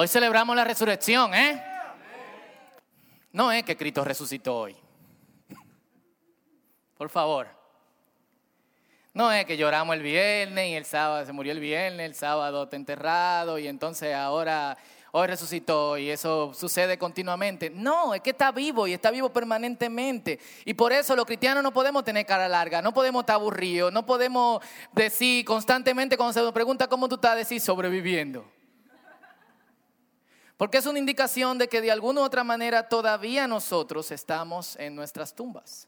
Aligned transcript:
Hoy 0.00 0.06
celebramos 0.06 0.54
la 0.54 0.62
resurrección, 0.62 1.34
¿eh? 1.34 1.60
No 3.32 3.50
es 3.50 3.64
que 3.64 3.76
Cristo 3.76 4.04
resucitó 4.04 4.56
hoy. 4.56 4.76
Por 6.96 7.10
favor. 7.10 7.48
No 9.12 9.32
es 9.32 9.44
que 9.44 9.56
lloramos 9.56 9.96
el 9.96 10.02
viernes 10.02 10.68
y 10.68 10.74
el 10.74 10.84
sábado 10.84 11.26
se 11.26 11.32
murió 11.32 11.50
el 11.50 11.58
viernes, 11.58 12.06
el 12.06 12.14
sábado 12.14 12.62
está 12.62 12.76
enterrado 12.76 13.58
y 13.58 13.66
entonces 13.66 14.14
ahora 14.14 14.78
hoy 15.10 15.26
resucitó 15.26 15.98
y 15.98 16.10
eso 16.10 16.54
sucede 16.54 16.96
continuamente. 16.96 17.68
No, 17.68 18.14
es 18.14 18.20
que 18.20 18.30
está 18.30 18.52
vivo 18.52 18.86
y 18.86 18.92
está 18.92 19.10
vivo 19.10 19.30
permanentemente. 19.30 20.38
Y 20.64 20.74
por 20.74 20.92
eso 20.92 21.16
los 21.16 21.26
cristianos 21.26 21.64
no 21.64 21.72
podemos 21.72 22.04
tener 22.04 22.24
cara 22.24 22.48
larga, 22.48 22.80
no 22.82 22.94
podemos 22.94 23.22
estar 23.22 23.34
aburridos, 23.34 23.92
no 23.92 24.06
podemos 24.06 24.62
decir 24.92 25.44
constantemente 25.44 26.16
cuando 26.16 26.34
se 26.34 26.40
nos 26.40 26.52
pregunta 26.52 26.86
cómo 26.86 27.08
tú 27.08 27.16
estás, 27.16 27.34
decir 27.34 27.60
sobreviviendo. 27.60 28.57
Porque 30.58 30.78
es 30.78 30.86
una 30.86 30.98
indicación 30.98 31.56
de 31.56 31.68
que 31.68 31.80
de 31.80 31.92
alguna 31.92 32.20
u 32.20 32.24
otra 32.24 32.42
manera 32.42 32.88
todavía 32.88 33.46
nosotros 33.46 34.10
estamos 34.10 34.74
en 34.76 34.96
nuestras 34.96 35.32
tumbas. 35.32 35.86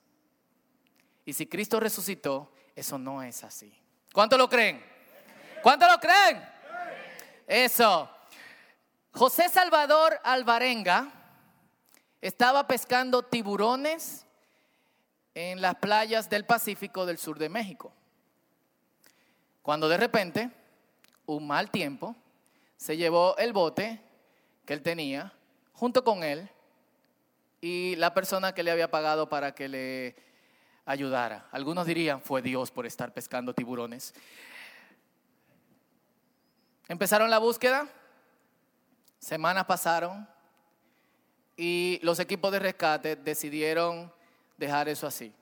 Y 1.25 1.33
si 1.33 1.49
Cristo 1.49 1.81
resucitó, 1.81 2.53
eso 2.77 2.97
no 2.97 3.21
es 3.21 3.43
así. 3.43 3.77
¿Cuánto 4.13 4.39
lo 4.39 4.49
creen? 4.49 4.81
¿Cuánto 5.61 5.89
lo 5.89 5.99
creen? 5.99 6.49
Eso. 7.49 8.09
José 9.13 9.49
Salvador 9.49 10.21
Alvarenga 10.23 11.13
estaba 12.21 12.69
pescando 12.69 13.25
tiburones 13.25 14.25
en 15.35 15.61
las 15.61 15.75
playas 15.75 16.31
del 16.31 16.47
Pacífico 16.47 17.07
del 17.07 17.19
sur 17.19 17.41
de 17.41 17.49
México. 17.49 17.93
Cuando 19.63 19.89
de 19.89 19.97
repente, 19.97 20.49
un 21.27 21.49
mal 21.49 21.73
tiempo, 21.73 22.15
se 22.77 22.97
llevó 22.97 23.37
el 23.37 23.53
bote 23.53 24.10
que 24.71 24.75
él 24.75 24.83
tenía 24.83 25.33
junto 25.73 26.05
con 26.05 26.23
él 26.23 26.49
y 27.61 27.97
la 27.97 28.15
persona 28.15 28.55
que 28.55 28.63
le 28.63 28.71
había 28.71 28.89
pagado 28.89 29.29
para 29.29 29.53
que 29.53 29.69
le 29.69 30.15
ayudara. 30.85 31.49
Algunos 31.51 31.87
dirían, 31.87 32.23
fue 32.23 32.41
Dios 32.41 32.71
por 32.71 32.87
estar 32.87 33.13
pescando 33.13 33.53
tiburones. 33.53 34.15
Empezaron 36.87 37.31
la 37.31 37.39
búsqueda, 37.39 37.89
semanas 39.19 39.65
pasaron 39.65 40.29
y 41.57 41.99
los 42.05 42.21
equipos 42.21 42.53
de 42.53 42.61
rescate 42.61 43.17
decidieron 43.17 44.13
dejar 44.57 44.89
eso 44.89 45.09
así. 45.09 45.35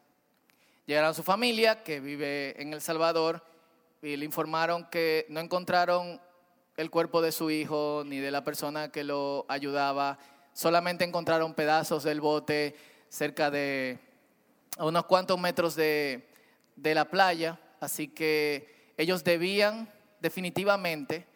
Llegaron 0.86 1.10
a 1.10 1.12
su 1.14 1.22
familia 1.22 1.82
que 1.82 2.00
vive 2.00 2.58
en 2.62 2.72
El 2.72 2.80
Salvador 2.80 3.44
y 4.00 4.16
le 4.16 4.24
informaron 4.24 4.86
que 4.86 5.26
no 5.28 5.38
encontraron 5.40 6.18
el 6.78 6.90
cuerpo 6.90 7.20
de 7.20 7.32
su 7.32 7.50
hijo 7.50 8.04
ni 8.06 8.18
de 8.18 8.30
la 8.30 8.44
persona 8.44 8.90
que 8.90 9.02
lo 9.02 9.44
ayudaba, 9.48 10.16
solamente 10.52 11.04
encontraron 11.04 11.52
pedazos 11.52 12.04
del 12.04 12.20
bote 12.20 12.76
cerca 13.08 13.50
de 13.50 13.98
a 14.78 14.86
unos 14.86 15.04
cuantos 15.06 15.38
metros 15.40 15.74
de, 15.74 16.28
de 16.76 16.94
la 16.94 17.06
playa, 17.06 17.58
así 17.80 18.06
que 18.06 18.92
ellos 18.96 19.24
debían 19.24 19.92
definitivamente 20.20 21.26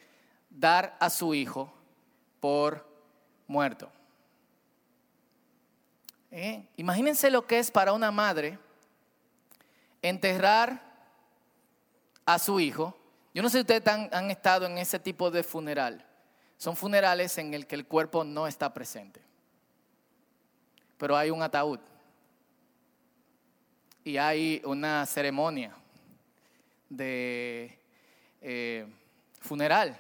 dar 0.48 0.96
a 1.00 1.10
su 1.10 1.34
hijo 1.34 1.72
por 2.38 2.86
muerto. 3.48 3.90
¿Eh? 6.30 6.64
Imagínense 6.77 7.32
lo 7.32 7.48
que 7.48 7.58
es 7.58 7.72
para 7.72 7.92
una 7.92 8.12
madre 8.12 8.60
enterrar 10.02 10.82
a 12.24 12.38
su 12.38 12.60
hijo. 12.60 12.96
Yo 13.34 13.42
no 13.42 13.48
sé 13.48 13.58
si 13.58 13.61
ustedes 13.61 13.86
han, 13.86 14.30
estado 14.30 14.66
en 14.66 14.77
ese 14.77 14.98
tipo 14.98 15.30
de 15.30 15.42
funeral. 15.42 16.05
Son 16.58 16.77
funerales 16.77 17.39
en 17.39 17.55
el 17.55 17.66
que 17.66 17.74
el 17.74 17.86
cuerpo 17.86 18.24
no 18.24 18.47
está 18.47 18.72
presente. 18.72 19.20
Pero 20.98 21.16
hay 21.16 21.30
un 21.30 21.42
ataúd 21.42 21.80
y 24.05 24.16
hay 24.19 24.61
una 24.64 25.06
ceremonia 25.06 25.74
de 26.90 27.79
eh, 28.42 28.86
funeral. 29.40 29.98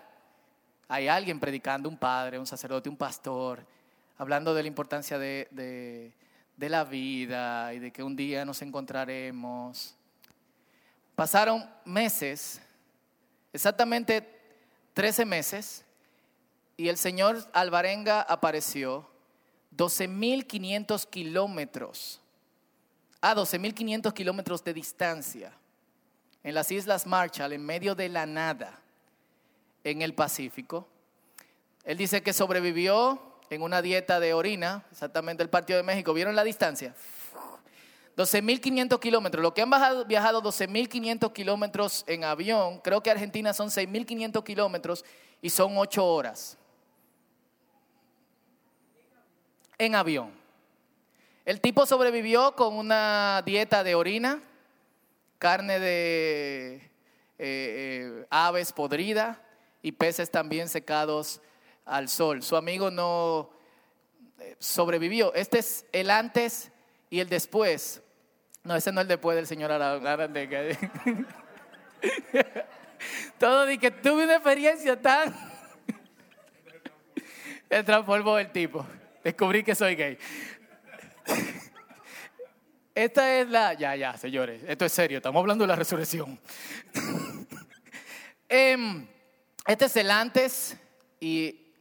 Hay 0.88 1.08
alguien 1.08 1.40
predicando, 1.40 1.88
un 1.88 1.96
padre, 1.96 2.38
un 2.38 2.46
sacerdote, 2.46 2.90
un 2.90 2.96
pastor, 2.96 3.64
hablando 4.18 4.52
de 4.52 4.62
la 4.62 4.68
importancia 4.68 5.18
de 5.18 6.12
la 6.58 6.84
vida 6.84 7.72
y 7.72 7.78
de 7.78 7.90
que 7.90 8.02
un 8.02 8.14
día 8.14 8.44
nos 8.44 8.60
encontraremos. 8.60 9.96
Pasaron 11.14 11.68
meses, 11.84 12.60
exactamente 13.52 14.28
13 14.94 15.24
meses, 15.24 15.84
y 16.76 16.88
el 16.88 16.96
señor 16.96 17.46
Alvarenga 17.52 18.22
apareció 18.22 19.08
12.500 19.76 21.08
kilómetros 21.08 22.20
a 23.20 23.34
12.500 23.34 24.12
kilómetros 24.12 24.64
de 24.64 24.74
distancia, 24.74 25.52
en 26.42 26.54
las 26.54 26.72
Islas 26.72 27.06
Marshall, 27.06 27.52
en 27.52 27.64
medio 27.64 27.94
de 27.94 28.08
la 28.08 28.26
nada, 28.26 28.80
en 29.84 30.02
el 30.02 30.12
Pacífico. 30.12 30.88
Él 31.84 31.96
dice 31.96 32.22
que 32.22 32.32
sobrevivió 32.32 33.38
en 33.48 33.62
una 33.62 33.80
dieta 33.80 34.18
de 34.18 34.34
orina, 34.34 34.84
exactamente 34.90 35.42
el 35.42 35.50
Partido 35.50 35.76
de 35.76 35.84
México. 35.84 36.12
¿Vieron 36.14 36.34
la 36.34 36.42
distancia? 36.42 36.94
12.500 38.16 39.00
kilómetros. 39.00 39.42
Lo 39.42 39.54
que 39.54 39.62
han 39.62 39.70
viajado 40.06 40.42
12.500 40.42 41.32
kilómetros 41.32 42.04
en 42.06 42.24
avión, 42.24 42.78
creo 42.80 43.02
que 43.02 43.10
Argentina 43.10 43.52
son 43.52 43.68
6.500 43.68 44.44
kilómetros 44.44 45.04
y 45.40 45.50
son 45.50 45.76
8 45.76 46.04
horas. 46.04 46.58
En 49.78 49.94
avión. 49.94 50.30
El 51.44 51.60
tipo 51.60 51.86
sobrevivió 51.86 52.54
con 52.54 52.74
una 52.74 53.42
dieta 53.44 53.82
de 53.82 53.94
orina, 53.94 54.40
carne 55.38 55.80
de 55.80 56.74
eh, 56.74 56.90
eh, 57.38 58.26
aves 58.30 58.72
podrida 58.72 59.42
y 59.82 59.90
peces 59.90 60.30
también 60.30 60.68
secados 60.68 61.40
al 61.84 62.08
sol. 62.08 62.42
Su 62.42 62.56
amigo 62.56 62.90
no 62.90 63.50
eh, 64.38 64.54
sobrevivió. 64.58 65.34
Este 65.34 65.58
es 65.58 65.84
el 65.90 66.10
antes 66.10 66.71
y 67.12 67.20
el 67.20 67.28
después. 67.28 68.02
No, 68.64 68.74
ese 68.74 68.90
no 68.90 69.02
es 69.02 69.04
el 69.04 69.08
después 69.08 69.36
del 69.36 69.46
señor 69.46 69.70
Arandega. 69.70 70.62
Todo 73.38 73.66
di 73.66 73.76
que 73.76 73.90
tuve 73.90 74.24
una 74.24 74.36
experiencia 74.36 74.98
tan... 74.98 75.30
Me 77.70 77.84
transformó 77.84 78.38
el 78.38 78.50
tipo. 78.50 78.86
Descubrí 79.22 79.62
que 79.62 79.74
soy 79.74 79.94
gay. 79.94 80.16
Esta 82.94 83.40
es 83.40 83.48
la... 83.50 83.74
Ya, 83.74 83.94
ya, 83.94 84.16
señores, 84.16 84.62
esto 84.66 84.86
es 84.86 84.92
serio, 84.92 85.18
estamos 85.18 85.40
hablando 85.40 85.64
de 85.64 85.68
la 85.68 85.76
resurrección. 85.76 86.40
Em, 88.48 89.06
este 89.66 89.84
es 89.84 89.96
el 89.96 90.10
antes 90.10 90.78
y 91.20 91.74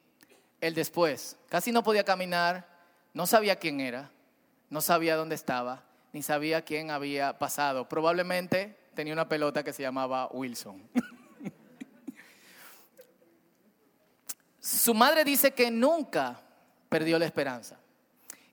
el 0.59 0.73
después. 0.73 1.37
Casi 1.47 1.71
no 1.71 1.83
podía 1.83 2.03
caminar, 2.03 2.67
no 3.13 3.25
sabía 3.27 3.55
quién 3.57 3.79
era, 3.79 4.11
no 4.71 4.81
sabía 4.81 5.15
dónde 5.17 5.35
estaba, 5.35 5.83
ni 6.13 6.23
sabía 6.23 6.63
quién 6.63 6.89
había 6.91 7.37
pasado. 7.37 7.87
Probablemente 7.89 8.77
tenía 8.95 9.11
una 9.11 9.27
pelota 9.27 9.63
que 9.63 9.73
se 9.73 9.83
llamaba 9.83 10.29
Wilson. 10.31 10.81
Su 14.61 14.93
madre 14.93 15.25
dice 15.25 15.51
que 15.51 15.69
nunca 15.69 16.39
perdió 16.87 17.19
la 17.19 17.25
esperanza. 17.25 17.77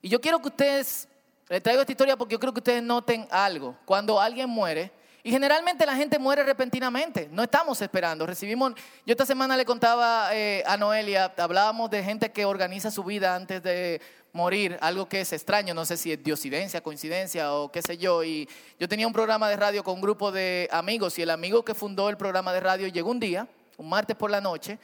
Y 0.01 0.09
yo 0.09 0.19
quiero 0.19 0.39
que 0.39 0.49
ustedes, 0.49 1.07
les 1.47 1.63
traigo 1.63 1.81
esta 1.81 1.93
historia 1.93 2.17
porque 2.17 2.33
yo 2.33 2.39
creo 2.39 2.53
que 2.53 2.59
ustedes 2.59 2.83
noten 2.83 3.25
algo. 3.31 3.77
Cuando 3.85 4.19
alguien 4.19 4.49
muere, 4.49 4.91
y 5.23 5.31
generalmente 5.31 5.85
la 5.85 5.95
gente 5.95 6.17
muere 6.17 6.43
repentinamente, 6.43 7.27
no 7.31 7.43
estamos 7.43 7.81
esperando. 7.81 8.25
Recibimos, 8.25 8.73
yo 9.05 9.11
esta 9.11 9.25
semana 9.25 9.57
le 9.57 9.65
contaba 9.65 10.29
eh, 10.33 10.63
a 10.65 10.77
Noelia, 10.77 11.33
hablábamos 11.37 11.89
de 11.89 12.03
gente 12.03 12.31
que 12.31 12.45
organiza 12.45 12.89
su 12.89 13.03
vida 13.03 13.35
antes 13.35 13.61
de 13.61 14.01
morir, 14.33 14.77
algo 14.81 15.07
que 15.07 15.21
es 15.21 15.33
extraño, 15.33 15.73
no 15.73 15.85
sé 15.85 15.97
si 15.97 16.11
es 16.11 16.23
diosidencia, 16.23 16.81
coincidencia 16.81 17.53
o 17.53 17.71
qué 17.71 17.81
sé 17.81 17.97
yo. 17.97 18.23
Y 18.23 18.47
yo 18.79 18.87
tenía 18.87 19.07
un 19.07 19.13
programa 19.13 19.49
de 19.49 19.55
radio 19.55 19.83
con 19.83 19.95
un 19.95 20.01
grupo 20.01 20.31
de 20.31 20.67
amigos 20.71 21.17
y 21.19 21.23
el 21.23 21.29
amigo 21.29 21.63
que 21.63 21.73
fundó 21.73 22.09
el 22.09 22.17
programa 22.17 22.53
de 22.53 22.59
radio 22.59 22.87
llegó 22.87 23.11
un 23.11 23.19
día, 23.19 23.47
un 23.77 23.89
martes 23.89 24.15
por 24.15 24.31
la 24.31 24.41
noche, 24.41 24.77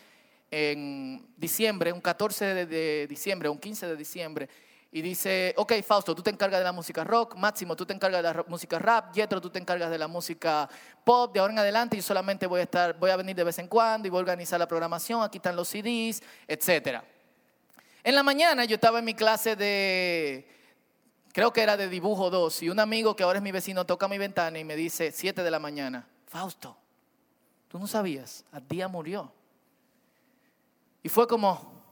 en 0.51 1.25
diciembre, 1.37 1.91
un 1.91 2.01
14 2.01 2.65
de, 2.65 3.07
diciembre, 3.07 3.49
un 3.49 3.57
15 3.57 3.87
de 3.87 3.95
diciembre, 3.95 4.49
y 4.91 5.01
dice, 5.01 5.53
ok, 5.57 5.73
Fausto, 5.85 6.15
tú 6.15 6.23
te 6.23 6.29
encargas 6.29 6.61
de 6.61 6.63
la 6.63 6.71
música 6.71 7.03
rock, 7.03 7.35
Máximo, 7.35 7.75
tú 7.75 7.85
te 7.85 7.93
encargas 7.93 8.23
de 8.23 8.33
la 8.33 8.45
música 8.47 8.79
rap, 8.79 9.13
Jetro, 9.13 9.41
tú 9.41 9.49
te 9.49 9.59
encargas 9.59 9.89
de 9.89 9.97
la 9.97 10.07
música 10.07 10.69
pop, 11.03 11.33
de 11.33 11.41
ahora 11.41 11.51
en 11.51 11.59
adelante 11.59 11.97
yo 11.97 12.03
solamente 12.03 12.47
voy 12.47 12.61
a 12.61 12.63
estar, 12.63 12.97
voy 12.97 13.09
a 13.09 13.17
venir 13.17 13.35
de 13.35 13.43
vez 13.43 13.59
en 13.59 13.67
cuando 13.67 14.07
y 14.07 14.11
voy 14.11 14.19
a 14.19 14.21
organizar 14.21 14.57
la 14.57 14.67
programación, 14.67 15.21
aquí 15.21 15.39
están 15.39 15.57
los 15.57 15.67
CDs, 15.67 16.23
etc. 16.47 17.01
En 18.05 18.13
la 18.13 18.21
mañana 18.21 18.65
yo 18.65 18.75
estaba 18.75 18.99
en 18.99 19.05
mi 19.05 19.15
clase 19.15 19.55
de, 19.55 20.47
creo 21.33 21.51
que 21.51 21.63
era 21.63 21.75
de 21.75 21.89
dibujo 21.89 22.29
2, 22.29 22.61
y 22.61 22.69
un 22.69 22.79
amigo 22.79 23.15
que 23.15 23.23
ahora 23.23 23.39
es 23.39 23.43
mi 23.43 23.51
vecino 23.51 23.83
toca 23.83 24.07
mi 24.07 24.19
ventana 24.19 24.59
y 24.59 24.63
me 24.63 24.75
dice, 24.75 25.11
7 25.11 25.41
de 25.41 25.49
la 25.49 25.57
mañana, 25.57 26.07
Fausto, 26.27 26.77
tú 27.67 27.79
no 27.79 27.87
sabías, 27.87 28.45
a 28.51 28.59
día 28.59 28.87
murió. 28.87 29.33
Y 31.01 31.09
fue 31.09 31.27
como, 31.27 31.83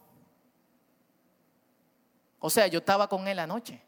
O 2.39 2.50
sea, 2.50 2.68
yo 2.68 2.80
estaba 2.80 3.07
con 3.07 3.27
él 3.27 3.39
anoche. 3.39 3.81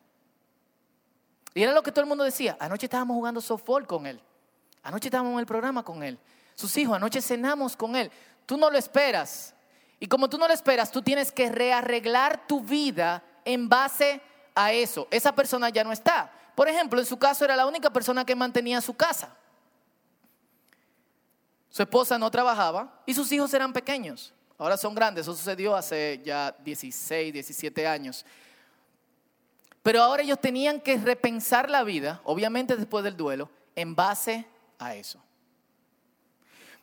Y 1.54 1.62
era 1.62 1.74
lo 1.74 1.84
que 1.84 1.92
todo 1.92 2.02
el 2.02 2.08
mundo 2.08 2.24
decía. 2.24 2.58
Anoche 2.60 2.86
estábamos 2.86 3.16
jugando 3.16 3.40
softball 3.42 3.86
con 3.86 4.08
él. 4.08 4.20
Anoche 4.82 5.10
estábamos 5.10 5.34
en 5.34 5.40
el 5.40 5.46
programa 5.46 5.84
con 5.84 6.02
él. 6.02 6.18
Sus 6.56 6.76
hijos, 6.78 6.96
anoche 6.96 7.22
cenamos 7.22 7.76
con 7.76 7.96
él. 7.96 8.10
Tú 8.46 8.58
no 8.58 8.72
lo 8.72 8.78
esperas. 8.78 9.55
Y 10.00 10.08
como 10.08 10.30
tú 10.30 10.38
no 10.38 10.48
lo 10.48 10.54
esperas, 10.54 10.92
tú 10.92 11.02
tienes 11.02 11.32
que 11.32 11.50
rearreglar 11.50 12.48
tu 12.48 12.62
vida 12.62 13.24
en 13.46 13.70
base 13.70 14.22
a 14.54 14.72
eso. 14.72 15.08
Esa 15.12 15.34
persona 15.34 15.70
ya 15.70 15.84
no 15.84 15.92
está. 15.92 16.32
Por 16.56 16.68
ejemplo, 16.68 17.00
en 17.00 17.06
su 17.06 17.18
caso 17.18 17.46
era 17.46 17.56
la 17.56 17.66
única 17.66 17.90
persona 17.90 18.26
que 18.26 18.36
mantenía 18.36 18.82
su 18.82 18.94
casa. 18.94 19.36
Su 21.70 21.84
esposa 21.84 22.18
no 22.18 22.32
trabajaba 22.32 23.02
y 23.06 23.14
sus 23.14 23.32
hijos 23.32 23.54
eran 23.54 23.74
pequeños. 23.74 24.34
Ahora 24.58 24.78
son 24.78 24.96
grandes. 24.96 25.24
Eso 25.24 25.36
sucedió 25.36 25.76
hace 25.76 26.22
ya 26.24 26.56
16, 26.64 27.34
17 27.34 27.86
años. 27.86 28.26
Pero 29.84 30.02
ahora 30.02 30.24
ellos 30.24 30.40
tenían 30.40 30.80
que 30.80 30.98
repensar 30.98 31.70
la 31.70 31.84
vida, 31.84 32.22
obviamente 32.24 32.76
después 32.76 33.04
del 33.04 33.18
duelo, 33.18 33.50
en 33.76 33.94
base 33.94 34.48
a 34.80 34.96
eso. 34.96 35.25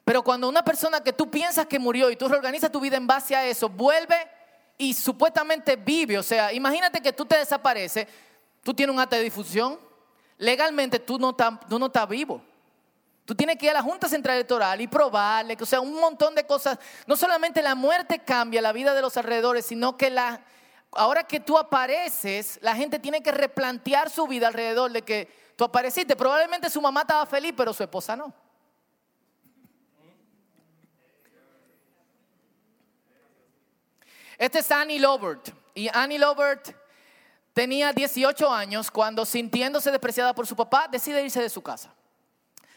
Pero 0.04 0.22
cuando 0.22 0.48
una 0.48 0.64
persona 0.64 1.00
que 1.00 1.12
tú 1.12 1.30
piensas 1.30 1.66
que 1.66 1.78
murió 1.78 2.10
y 2.10 2.16
tú 2.16 2.28
reorganizas 2.28 2.72
tu 2.72 2.80
vida 2.80 2.96
en 2.96 3.06
base 3.06 3.36
a 3.36 3.46
eso, 3.46 3.68
vuelve 3.68 4.16
y 4.76 4.94
supuestamente 4.94 5.76
vive, 5.76 6.18
o 6.18 6.22
sea, 6.22 6.52
imagínate 6.52 7.00
que 7.00 7.12
tú 7.12 7.24
te 7.24 7.36
desapareces, 7.36 8.08
tú 8.64 8.74
tienes 8.74 8.92
un 8.92 9.00
acta 9.00 9.16
de 9.16 9.22
difusión, 9.22 9.78
legalmente 10.38 10.98
tú 10.98 11.18
no 11.18 11.30
estás, 11.30 11.60
tú 11.68 11.78
no 11.78 11.90
vivo. 12.08 12.42
Tú 13.24 13.36
tienes 13.36 13.56
que 13.56 13.66
ir 13.66 13.70
a 13.70 13.74
la 13.74 13.82
Junta 13.82 14.08
Central 14.08 14.34
Electoral 14.34 14.80
y 14.80 14.88
probarle, 14.88 15.56
o 15.60 15.66
sea, 15.66 15.80
un 15.80 15.94
montón 15.94 16.34
de 16.34 16.44
cosas. 16.44 16.78
No 17.06 17.16
solamente 17.16 17.62
la 17.62 17.76
muerte 17.76 18.18
cambia 18.18 18.60
la 18.60 18.72
vida 18.72 18.94
de 18.94 19.00
los 19.00 19.16
alrededores, 19.16 19.64
sino 19.64 19.96
que 19.96 20.10
la, 20.10 20.40
ahora 20.90 21.22
que 21.22 21.38
tú 21.38 21.56
apareces, 21.56 22.58
la 22.62 22.74
gente 22.74 22.98
tiene 22.98 23.22
que 23.22 23.30
replantear 23.30 24.10
su 24.10 24.26
vida 24.26 24.48
alrededor 24.48 24.90
de 24.90 25.02
que 25.02 25.28
tú 25.54 25.62
apareciste. 25.62 26.16
Probablemente 26.16 26.68
su 26.68 26.80
mamá 26.80 27.02
estaba 27.02 27.24
feliz, 27.26 27.54
pero 27.56 27.72
su 27.72 27.84
esposa 27.84 28.16
no. 28.16 28.34
Este 34.42 34.58
es 34.58 34.72
Annie 34.72 34.98
Lobert. 34.98 35.50
Y 35.72 35.88
Annie 35.94 36.18
Lobert 36.18 36.74
tenía 37.52 37.92
18 37.92 38.52
años 38.52 38.90
cuando, 38.90 39.24
sintiéndose 39.24 39.92
despreciada 39.92 40.34
por 40.34 40.48
su 40.48 40.56
papá, 40.56 40.88
decide 40.90 41.22
irse 41.22 41.40
de 41.40 41.48
su 41.48 41.62
casa 41.62 41.94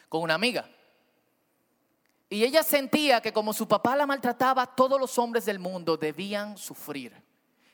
con 0.07 0.21
una 0.21 0.35
amiga. 0.35 0.69
Y 2.29 2.43
ella 2.43 2.61
sentía 2.61 3.19
que 3.19 3.33
como 3.33 3.51
su 3.51 3.67
papá 3.67 3.95
la 3.95 4.05
maltrataba, 4.05 4.67
todos 4.67 4.99
los 4.99 5.17
hombres 5.17 5.43
del 5.45 5.57
mundo 5.57 5.97
debían 5.97 6.55
sufrir. 6.55 7.19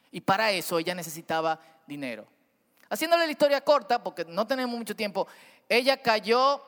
Y 0.09 0.21
para 0.21 0.53
eso 0.53 0.79
ella 0.79 0.95
necesitaba 0.95 1.59
dinero. 1.85 2.25
Haciéndole 2.89 3.25
la 3.25 3.31
historia 3.33 3.59
corta, 3.59 4.01
porque 4.01 4.23
no 4.23 4.47
tenemos 4.47 4.77
mucho 4.77 4.95
tiempo, 4.95 5.27
ella 5.67 6.01
cayó 6.01 6.63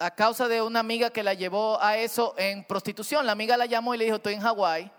a 0.00 0.10
causa 0.10 0.48
de 0.48 0.60
una 0.60 0.80
amiga 0.80 1.10
que 1.10 1.22
la 1.22 1.34
llevó 1.34 1.80
a 1.80 1.96
eso 1.96 2.34
en 2.36 2.64
prostitución. 2.64 3.24
La 3.24 3.30
amiga 3.30 3.56
la 3.56 3.66
llamó 3.66 3.94
y 3.94 3.98
le 3.98 4.04
dijo, 4.06 4.16
estoy 4.16 4.34
en 4.34 4.40
Hawái, 4.40 4.90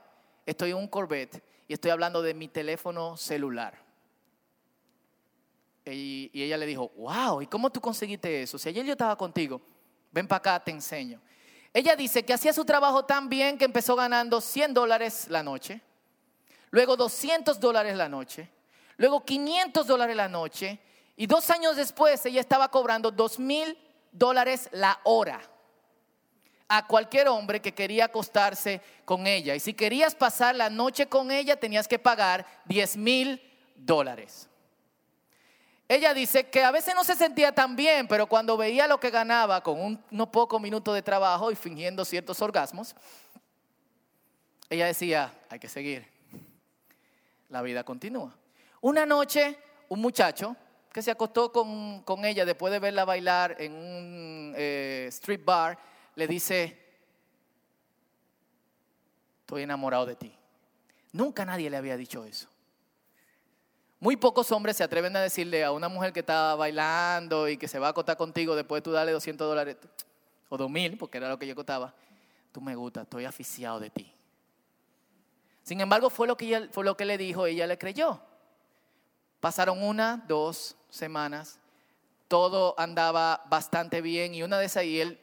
estoy 0.46 0.70
en 0.70 0.78
un 0.78 0.88
Corvette 0.88 1.44
y 1.68 1.74
estoy 1.74 1.92
hablando 1.92 2.22
de 2.22 2.34
mi 2.34 2.48
teléfono 2.48 3.18
celular. 3.18 3.78
Y, 5.86 6.30
ella 6.34 6.58
le 6.58 6.66
dijo, 6.66 6.92
wow, 6.98 7.42
¿y 7.42 7.48
cómo 7.48 7.70
tú 7.70 7.80
conseguiste 7.80 8.42
eso? 8.42 8.58
Si 8.58 8.70
ayer 8.70 8.86
yo 8.86 8.94
estaba 8.94 9.18
contigo, 9.18 9.62
ven 10.12 10.28
para 10.28 10.38
acá, 10.38 10.64
te 10.64 10.72
enseño. 10.72 11.22
Ella 11.74 11.96
dice 11.96 12.24
que 12.24 12.34
hacía 12.34 12.54
su 12.54 12.66
trabajo 12.66 13.06
tan 13.06 13.30
bien 13.30 13.58
que 13.58 13.66
empezó 13.66 13.96
ganando 13.96 14.42
100 14.42 14.74
dólares 14.74 15.28
la 15.30 15.44
noche, 15.44 15.82
luego 16.72 16.96
200 16.96 17.60
dólares 17.60 17.96
la 17.96 18.10
noche, 18.10 18.50
luego 18.98 19.24
500 19.24 19.86
dólares 19.86 20.16
la 20.16 20.28
noche, 20.28 20.80
y 21.16 21.28
dos 21.28 21.50
años 21.50 21.76
después 21.76 22.26
ella 22.26 22.42
estaba 22.42 22.70
cobrando 22.70 23.12
2 23.12 23.40
mil 23.40 23.78
dólares 24.12 24.70
la 24.72 25.00
hora 25.04 25.42
a 26.68 26.86
cualquier 26.86 27.28
hombre 27.28 27.62
que 27.62 27.74
quería 27.74 28.06
acostarse 28.06 28.82
con 29.06 29.26
ella. 29.26 29.56
Y 29.56 29.60
si 29.60 29.74
querías 29.74 30.16
pasar 30.16 30.56
la 30.56 30.70
noche 30.70 31.08
con 31.08 31.32
ella, 31.32 31.60
tenías 31.60 31.88
que 31.88 32.00
pagar 32.00 32.46
10 32.66 32.98
mil 32.98 33.42
dólares. 33.76 34.50
Ella 35.90 36.14
dice 36.14 36.50
que 36.50 36.64
a 36.64 36.72
veces 36.72 36.94
no 36.94 37.06
se 37.06 37.16
sentía 37.16 37.54
tan 37.54 37.78
bien, 37.78 38.08
pero 38.10 38.28
cuando 38.28 38.58
veía 38.58 38.88
lo 38.88 39.00
que 39.00 39.10
ganaba 39.10 39.64
con 39.64 40.02
unos 40.12 40.28
pocos 40.30 40.62
minutos 40.62 40.94
de 40.94 41.02
trabajo 41.02 41.50
y 41.50 41.56
fingiendo 41.56 42.04
ciertos 42.04 42.42
orgasmos, 42.42 42.94
ella 44.70 44.88
decía, 44.88 45.34
hay 45.50 45.60
que 45.60 45.70
seguir. 45.70 46.06
La 47.48 47.62
vida 47.62 47.86
continúa. 47.86 48.36
Una 48.82 49.06
noche, 49.06 49.58
un 49.88 50.02
muchacho 50.02 50.58
que 50.92 51.02
se 51.02 51.12
acostó 51.12 51.54
con, 51.54 52.26
ella 52.26 52.44
después 52.44 52.74
de 52.74 52.80
verla 52.80 53.06
bailar 53.06 53.56
en 53.60 53.74
un 53.74 54.54
eh, 54.58 55.06
street 55.10 55.42
bar, 55.46 55.78
le 56.18 56.28
dice, 56.28 56.76
estoy 59.42 59.62
enamorado 59.62 60.08
de 60.08 60.16
ti. 60.16 60.34
Nunca 61.12 61.46
nadie 61.46 61.70
le 61.70 61.78
había 61.78 61.96
dicho 61.96 62.26
eso. 62.26 62.48
Muy 64.00 64.16
pocos 64.16 64.52
hombres 64.52 64.78
se 64.78 64.84
atreven 64.84 65.16
a 65.16 65.22
decirle 65.22 65.64
a 65.64 65.72
una 65.72 65.90
mujer 65.90 66.12
que 66.12 66.22
está 66.22 66.56
bailando 66.56 67.48
y 67.48 67.58
que 67.58 67.68
se 67.68 67.78
va 67.78 67.88
a 67.88 67.90
acostar 67.92 68.18
contigo 68.18 68.56
después 68.56 68.80
de 68.80 68.84
tú 68.86 68.92
darle 68.92 69.12
200 69.12 69.48
dólares 69.48 69.78
o 70.50 70.58
2000, 70.58 70.98
porque 70.98 71.20
era 71.20 71.30
lo 71.30 71.38
que 71.38 71.46
yo 71.46 71.54
costaba. 71.54 71.94
Tú 72.52 72.62
me 72.62 72.76
gusta, 72.76 73.04
estoy 73.04 73.26
aficiado 73.26 73.80
de 73.80 73.92
ti. 73.92 74.12
Sin 75.62 75.80
embargo, 75.82 76.10
fue 76.10 76.26
lo 76.26 76.36
que, 76.36 76.68
fue 76.72 76.84
lo 76.84 76.98
que 76.98 77.06
le 77.06 77.20
dijo, 77.20 77.46
ella 77.46 77.68
le 77.68 77.78
creyó. 77.78 78.20
Pasaron 79.40 79.84
una, 79.84 80.24
dos 80.28 80.78
semanas, 80.90 81.60
todo 82.28 82.74
andaba 82.80 83.44
bastante 83.50 84.02
bien 84.02 84.34
y 84.34 84.42
una 84.42 84.58
de 84.58 84.66
esas, 84.66 84.84
y 84.84 85.00
él, 85.00 85.20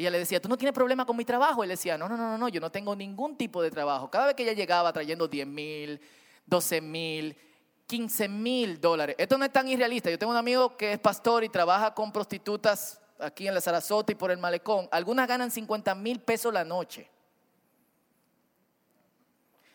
ella 0.00 0.10
le 0.10 0.18
decía, 0.18 0.40
¿tú 0.40 0.48
no 0.48 0.56
tienes 0.56 0.72
problema 0.72 1.04
con 1.04 1.16
mi 1.16 1.24
trabajo? 1.24 1.64
Él 1.64 1.70
decía, 1.70 1.98
no, 1.98 2.08
no, 2.08 2.16
no, 2.16 2.38
no, 2.38 2.48
yo 2.48 2.60
no 2.60 2.70
tengo 2.70 2.94
ningún 2.94 3.36
tipo 3.36 3.60
de 3.60 3.70
trabajo. 3.70 4.08
Cada 4.08 4.26
vez 4.26 4.34
que 4.36 4.44
ella 4.44 4.52
llegaba 4.52 4.92
trayendo 4.92 5.26
10 5.26 5.46
mil, 5.46 6.00
12 6.46 6.80
mil, 6.80 7.36
15 7.88 8.28
mil 8.28 8.80
dólares. 8.80 9.16
Esto 9.18 9.36
no 9.36 9.44
es 9.44 9.52
tan 9.52 9.66
irrealista. 9.66 10.08
Yo 10.08 10.18
tengo 10.18 10.30
un 10.30 10.38
amigo 10.38 10.76
que 10.76 10.92
es 10.92 10.98
pastor 11.00 11.42
y 11.42 11.48
trabaja 11.48 11.94
con 11.94 12.12
prostitutas 12.12 13.00
aquí 13.18 13.48
en 13.48 13.54
la 13.54 13.60
Sarasota 13.60 14.12
y 14.12 14.14
por 14.14 14.30
el 14.30 14.38
malecón. 14.38 14.88
Algunas 14.92 15.26
ganan 15.26 15.50
50 15.50 15.94
mil 15.96 16.20
pesos 16.20 16.52
la 16.52 16.64
noche. 16.64 17.10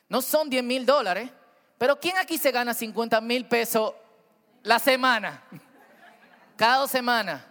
No 0.08 0.22
son 0.22 0.50
10 0.50 0.64
mil 0.64 0.86
dólares, 0.86 1.30
pero 1.78 2.00
¿quién 2.00 2.18
aquí 2.18 2.38
se 2.38 2.52
gana 2.52 2.74
50 2.74 3.20
mil 3.20 3.46
pesos 3.46 3.94
la 4.62 4.80
semana? 4.80 5.44
Cada 6.56 6.78
dos 6.78 6.92
semanas. 6.92 7.44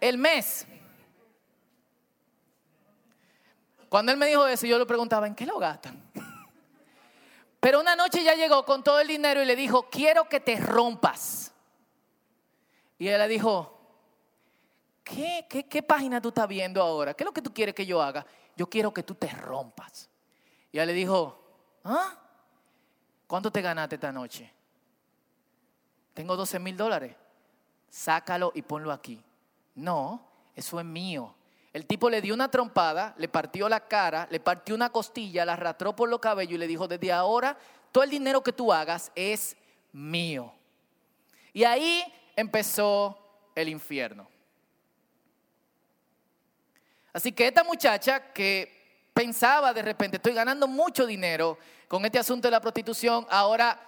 El 0.00 0.16
mes. 0.16 0.66
Cuando 3.88 4.12
él 4.12 4.18
me 4.18 4.26
dijo 4.26 4.46
eso, 4.46 4.66
yo 4.66 4.78
le 4.78 4.86
preguntaba, 4.86 5.26
¿en 5.26 5.34
qué 5.34 5.46
lo 5.46 5.58
gastan? 5.58 6.02
Pero 7.60 7.80
una 7.80 7.96
noche 7.96 8.22
ya 8.22 8.34
llegó 8.34 8.64
con 8.64 8.82
todo 8.82 9.00
el 9.00 9.08
dinero 9.08 9.42
y 9.42 9.46
le 9.46 9.56
dijo, 9.56 9.88
quiero 9.90 10.28
que 10.28 10.40
te 10.40 10.56
rompas. 10.56 11.52
Y 12.98 13.08
él 13.08 13.18
le 13.18 13.28
dijo, 13.28 13.78
¿qué, 15.04 15.46
qué, 15.48 15.82
página 15.82 16.20
tú 16.20 16.28
estás 16.28 16.48
viendo 16.48 16.82
ahora? 16.82 17.14
¿Qué 17.14 17.22
es 17.22 17.26
lo 17.26 17.32
que 17.32 17.42
tú 17.42 17.52
quieres 17.52 17.74
que 17.74 17.86
yo 17.86 18.02
haga? 18.02 18.24
Yo 18.56 18.68
quiero 18.68 18.92
que 18.92 19.02
tú 19.02 19.14
te 19.14 19.28
rompas. 19.28 20.08
Y 20.72 20.78
él 20.78 20.86
le 20.86 20.92
dijo, 20.92 21.38
¿ah? 21.84 22.18
¿Cuánto 23.26 23.50
te 23.50 23.60
ganaste 23.60 23.96
esta 23.96 24.12
noche? 24.12 24.52
Tengo 26.14 26.36
12 26.36 26.58
mil 26.58 26.76
dólares. 26.76 27.14
Sácalo 27.90 28.52
y 28.54 28.62
ponlo 28.62 28.92
aquí. 28.92 29.22
No, 29.74 30.20
eso 30.54 30.80
es 30.80 30.86
mío. 30.86 31.34
El 31.76 31.84
tipo 31.84 32.08
le 32.08 32.22
dio 32.22 32.32
una 32.32 32.50
trompada, 32.50 33.14
le 33.18 33.28
partió 33.28 33.68
la 33.68 33.86
cara, 33.86 34.26
le 34.30 34.40
partió 34.40 34.74
una 34.74 34.88
costilla, 34.88 35.44
la 35.44 35.52
arrastró 35.52 35.94
por 35.94 36.08
los 36.08 36.20
cabellos 36.20 36.54
y 36.54 36.56
le 36.56 36.66
dijo, 36.66 36.88
desde 36.88 37.12
ahora 37.12 37.54
todo 37.92 38.02
el 38.02 38.08
dinero 38.08 38.42
que 38.42 38.50
tú 38.50 38.72
hagas 38.72 39.12
es 39.14 39.54
mío. 39.92 40.54
Y 41.52 41.64
ahí 41.64 42.02
empezó 42.34 43.18
el 43.54 43.68
infierno. 43.68 44.26
Así 47.12 47.30
que 47.32 47.46
esta 47.46 47.62
muchacha 47.62 48.32
que 48.32 49.10
pensaba 49.12 49.74
de 49.74 49.82
repente, 49.82 50.16
estoy 50.16 50.32
ganando 50.32 50.66
mucho 50.66 51.04
dinero 51.06 51.58
con 51.88 52.02
este 52.06 52.18
asunto 52.18 52.48
de 52.48 52.52
la 52.52 52.60
prostitución, 52.62 53.26
ahora 53.28 53.78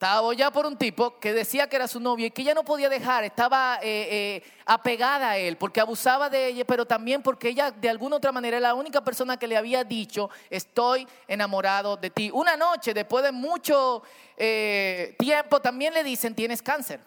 estaba 0.00 0.32
ya 0.32 0.50
por 0.50 0.64
un 0.64 0.78
tipo 0.78 1.20
que 1.20 1.34
decía 1.34 1.68
que 1.68 1.76
era 1.76 1.86
su 1.86 2.00
novio 2.00 2.24
y 2.24 2.30
que 2.30 2.40
ella 2.40 2.54
no 2.54 2.64
podía 2.64 2.88
dejar, 2.88 3.22
estaba 3.22 3.78
eh, 3.82 4.08
eh, 4.42 4.52
apegada 4.64 5.32
a 5.32 5.36
él 5.36 5.58
porque 5.58 5.78
abusaba 5.78 6.30
de 6.30 6.46
ella, 6.46 6.64
pero 6.64 6.86
también 6.86 7.22
porque 7.22 7.50
ella 7.50 7.70
de 7.70 7.90
alguna 7.90 8.16
otra 8.16 8.32
manera 8.32 8.56
era 8.56 8.68
la 8.68 8.74
única 8.74 9.04
persona 9.04 9.36
que 9.36 9.46
le 9.46 9.58
había 9.58 9.84
dicho, 9.84 10.30
estoy 10.48 11.06
enamorado 11.28 11.98
de 11.98 12.08
ti. 12.08 12.30
Una 12.32 12.56
noche, 12.56 12.94
después 12.94 13.22
de 13.22 13.30
mucho 13.30 14.02
eh, 14.38 15.16
tiempo, 15.18 15.60
también 15.60 15.92
le 15.92 16.02
dicen, 16.02 16.34
tienes 16.34 16.62
cáncer. 16.62 16.98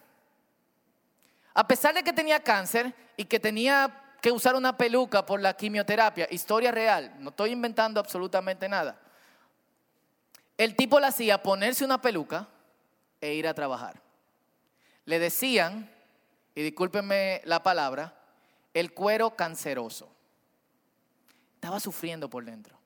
A 1.55 1.67
pesar 1.67 1.95
de 1.95 2.03
que 2.03 2.13
tenía 2.13 2.41
cáncer 2.41 2.93
y 3.17 3.25
que 3.25 3.39
tenía 3.39 4.03
que 4.21 4.31
usar 4.31 4.53
una 4.53 4.77
peluca 4.77 5.25
por 5.25 5.41
la 5.41 5.55
quimioterapia, 5.57 6.27
historia 6.29 6.71
real, 6.71 7.15
no 7.17 7.31
estoy 7.31 7.53
inventando 7.53 7.99
absolutamente 7.99 8.69
nada. 8.69 8.99
El 10.55 10.75
tipo 10.75 10.99
le 10.99 11.07
hacía 11.07 11.41
ponerse 11.41 11.83
una 11.83 11.99
peluca 11.99 12.49
e 13.23 13.35
ir 13.35 13.47
a 13.47 13.53
trabajar. 13.53 14.01
Le 15.05 15.17
decían, 15.17 15.89
y 16.53 16.61
discúlpenme 16.61 17.41
la 17.45 17.63
palabra, 17.63 18.13
el 18.73 18.93
cuero 18.93 19.37
canceroso. 19.37 20.09
Estaba 21.55 21.79
sufriendo 21.79 22.29
por 22.29 22.43
dentro. 22.43 22.77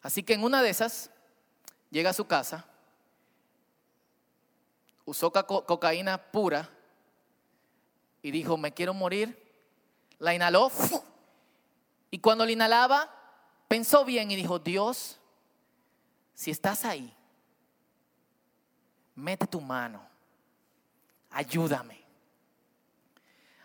Así 0.00 0.22
que 0.22 0.32
en 0.32 0.42
una 0.42 0.62
de 0.62 0.70
esas, 0.70 1.10
llega 1.90 2.10
a 2.10 2.14
su 2.14 2.26
casa, 2.26 2.64
usó 5.04 5.30
cocaína 5.30 6.16
pura 6.16 6.70
y 8.22 8.30
dijo, 8.30 8.56
me 8.56 8.72
quiero 8.72 8.94
morir. 8.94 9.44
La 10.18 10.34
inhaló 10.34 10.70
y 12.10 12.20
cuando 12.20 12.46
la 12.46 12.52
inhalaba, 12.52 13.10
pensó 13.68 14.06
bien 14.06 14.30
y 14.30 14.36
dijo, 14.36 14.58
Dios, 14.58 15.18
si 16.32 16.50
estás 16.50 16.86
ahí, 16.86 17.14
mete 19.16 19.46
tu 19.46 19.60
mano, 19.60 20.00
ayúdame. 21.30 22.04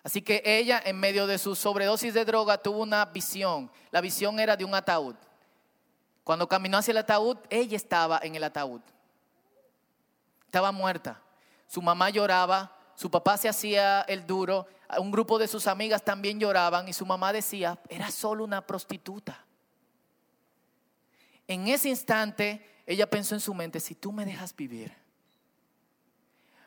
Así 0.04 0.22
que 0.22 0.42
ella, 0.44 0.82
en 0.84 1.00
medio 1.00 1.28
de 1.28 1.38
su 1.38 1.56
sobredosis 1.56 2.16
de 2.16 2.26
droga, 2.26 2.58
tuvo 2.58 2.82
una 2.82 3.06
visión. 3.06 3.72
La 3.92 4.02
visión 4.02 4.40
era 4.40 4.58
de 4.58 4.66
un 4.66 4.74
ataúd. 4.74 5.16
Cuando 6.24 6.48
caminó 6.48 6.80
hacia 6.80 6.92
el 6.92 6.98
ataúd, 6.98 7.38
ella 7.50 7.78
estaba 7.78 8.20
en 8.24 8.36
el 8.36 8.44
ataúd. 8.44 8.82
Estaba 10.46 10.72
muerta. 10.72 11.22
Su 11.68 11.82
mamá 11.82 12.10
lloraba, 12.10 12.76
su 12.96 13.12
papá 13.12 13.38
se 13.38 13.48
hacía 13.48 14.02
el 14.02 14.26
duro, 14.26 14.68
un 15.00 15.12
grupo 15.12 15.40
de 15.40 15.48
sus 15.48 15.68
amigas 15.68 16.04
también 16.04 16.40
lloraban 16.40 16.88
y 16.88 16.94
su 16.94 17.06
mamá 17.06 17.32
decía, 17.32 17.80
era 17.88 18.12
solo 18.12 18.44
una 18.44 18.66
prostituta. 18.66 19.46
En 21.48 21.68
ese 21.68 21.90
instante, 21.90 22.84
ella 22.86 23.10
pensó 23.10 23.36
en 23.36 23.42
su 23.42 23.54
mente, 23.54 23.80
si 23.80 23.96
tú 23.96 24.12
me 24.12 24.26
dejas 24.26 24.56
vivir, 24.56 25.01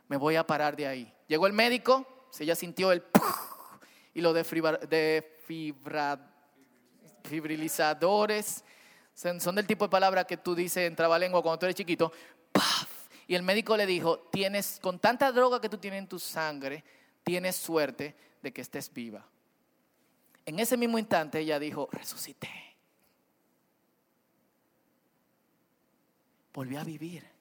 me 0.09 0.17
voy 0.17 0.37
a 0.37 0.47
parar 0.47 0.77
de 0.77 0.87
ahí. 0.87 1.13
Llegó 1.27 1.47
el 1.47 1.53
médico, 1.53 2.07
ella 2.39 2.55
sintió 2.55 2.93
el 2.93 3.03
y 4.15 4.21
lo 4.21 4.33
de, 4.33 4.45
fibrilizadores, 7.25 8.65
son 9.15 9.55
del 9.55 9.67
tipo 9.67 9.85
de 9.87 9.91
palabra 9.91 10.25
que 10.25 10.37
tú 10.37 10.55
dices 10.55 10.87
en 10.87 10.95
trabalengua 10.95 11.43
cuando 11.43 11.59
tú 11.59 11.67
eres 11.67 11.77
chiquito, 11.77 12.13
y 13.27 13.35
el 13.35 13.43
médico 13.43 13.77
le 13.77 13.87
dijo, 13.87 14.19
tienes, 14.31 14.79
con 14.81 14.99
tanta 14.99 15.33
droga 15.33 15.61
que 15.61 15.69
tú 15.69 15.79
tienes 15.79 15.99
en 15.99 16.09
tu 16.09 16.19
sangre, 16.19 16.85
tienes 17.23 17.57
suerte 17.57 18.15
de 18.43 18.53
que 18.53 18.61
estés 18.61 18.93
viva. 18.93 19.27
En 20.47 20.61
ese 20.61 20.77
mismo 20.77 20.99
instante 20.99 21.41
ella 21.41 21.59
dijo, 21.59 21.89
resucité. 21.91 22.51
Volví 26.53 26.77
a 26.77 26.85
vivir. 26.85 27.34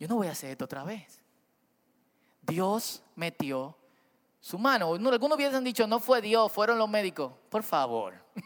Yo 0.00 0.08
no 0.08 0.16
voy 0.16 0.26
a 0.28 0.32
hacer 0.32 0.50
esto 0.50 0.64
otra 0.64 0.82
vez. 0.82 1.20
Dios 2.40 3.02
metió 3.14 3.76
su 4.40 4.58
mano. 4.58 4.94
Algunos 4.94 5.36
hubiesen 5.36 5.62
dicho, 5.62 5.86
no 5.86 6.00
fue 6.00 6.22
Dios, 6.22 6.50
fueron 6.50 6.78
los 6.78 6.88
médicos. 6.88 7.34
Por 7.50 7.62
favor. 7.62 8.14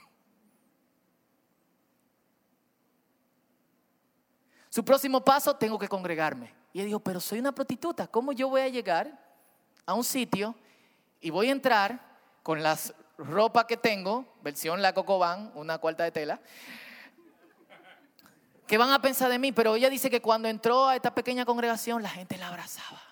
Su 4.69 4.85
próximo 4.85 5.25
paso, 5.25 5.55
tengo 5.55 5.79
que 5.79 5.87
congregarme. 5.87 6.53
Y 6.73 6.81
él 6.81 6.87
dijo, 6.87 6.99
pero 6.99 7.21
soy 7.21 7.39
una 7.39 7.53
prostituta, 7.53 8.09
¿cómo 8.09 8.33
yo 8.33 8.49
voy 8.49 8.63
a 8.63 8.69
llegar 8.69 9.17
a 9.87 9.95
un 9.95 10.03
sitio 10.03 10.57
y 11.21 11.31
voy 11.31 11.49
a 11.49 11.53
entrar 11.53 12.19
con 12.43 12.61
las 12.61 12.93
ropa 13.17 13.69
que 13.69 13.77
tengo, 13.77 14.27
versión 14.43 14.83
la 14.83 14.93
Cocobán, 14.93 15.53
una 15.55 15.79
cuarta 15.79 16.03
de 16.03 16.11
tela, 16.11 16.41
¿qué 18.67 18.79
van 18.79 18.91
a 18.91 19.01
pensar 19.01 19.31
de 19.31 19.39
mí? 19.39 19.53
Pero 19.53 19.77
ella 19.77 19.91
dice 19.91 20.11
que 20.11 20.23
cuando 20.23 20.49
entró 20.49 20.89
a 20.89 20.97
esta 20.97 21.15
pequeña 21.15 21.45
congregación, 21.45 22.03
la 22.03 22.11
gente 22.11 22.37
la 22.37 22.49
abrazaba. 22.49 23.03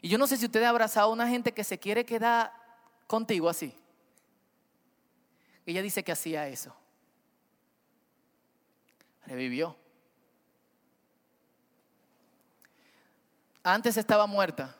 Y 0.00 0.08
yo 0.08 0.18
no 0.18 0.26
sé 0.26 0.36
si 0.36 0.46
usted 0.46 0.62
ha 0.64 0.68
abrazado 0.68 1.08
a 1.08 1.12
una 1.12 1.28
gente 1.28 1.52
que 1.52 1.64
se 1.64 1.78
quiere 1.78 2.04
quedar 2.04 2.52
contigo 3.06 3.48
así. 3.48 3.74
Ella 5.64 5.80
dice 5.82 6.02
que 6.02 6.12
hacía 6.12 6.48
eso. 6.48 6.74
Revivió. 9.26 9.76
Antes 13.62 13.96
estaba 13.96 14.26
muerta, 14.26 14.74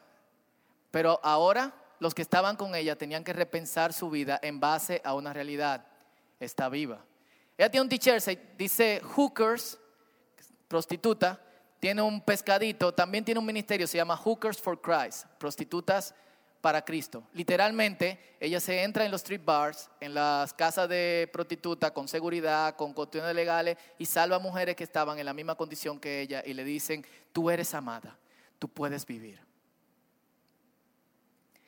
pero 0.91 1.21
ahora 1.23 1.73
los 2.01 2.15
que 2.15 2.23
estaban 2.23 2.57
con 2.57 2.75
ella 2.75 2.97
tenían 2.97 3.23
que 3.23 3.33
repensar 3.33 3.93
su 3.93 4.11
vida 4.11 4.41
en 4.43 4.59
base 4.59 5.01
a 5.05 5.15
una 5.15 5.33
realidad. 5.33 5.87
Está 6.41 6.69
viva. 6.69 7.05
Ella 7.57 7.71
tiene 7.71 7.83
un 7.83 7.89
t-shirt, 7.89 8.57
dice 8.57 9.01
hookers, 9.03 9.79
prostituta, 10.69 11.41
tiene 11.79 12.03
un 12.03 12.21
pescadito, 12.21 12.93
también 12.93 13.25
tiene 13.25 13.39
un 13.41 13.47
ministerio, 13.47 13.87
se 13.87 13.99
llama 13.99 14.17
Hookers 14.17 14.59
for 14.59 14.81
Christ, 14.81 15.27
prostitutas 15.39 16.15
para 16.61 16.85
Cristo. 16.85 17.25
Literalmente, 17.33 18.37
ella 18.41 18.61
se 18.61 18.83
entra 18.83 19.05
en 19.05 19.11
los 19.11 19.23
street 19.23 19.43
bars, 19.45 19.91
en 20.01 20.15
las 20.15 20.55
casas 20.55 20.89
de 20.89 21.29
prostituta, 21.33 21.93
con 21.93 22.09
seguridad, 22.09 22.77
con 22.77 22.93
cuestiones 22.93 23.35
legales, 23.35 23.77
y 23.99 24.07
salva 24.07 24.37
a 24.37 24.39
mujeres 24.39 24.77
que 24.77 24.85
estaban 24.85 25.19
en 25.19 25.27
la 25.27 25.35
misma 25.35 25.57
condición 25.57 25.99
que 25.99 26.21
ella 26.21 26.43
y 26.47 26.55
le 26.55 26.65
dicen, 26.65 27.05
tú 27.33 27.51
eres 27.51 27.75
amada 27.75 28.17
tú 28.63 28.69
puedes 28.69 29.05
vivir. 29.05 29.41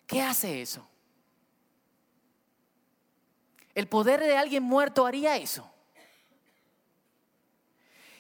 ¿Qué 0.07 0.23
hace 0.23 0.63
eso? 0.63 0.87
El 3.75 3.89
poder 3.89 4.21
de 4.21 4.37
alguien 4.37 4.63
muerto 4.63 5.05
haría 5.05 5.37
eso. 5.37 5.69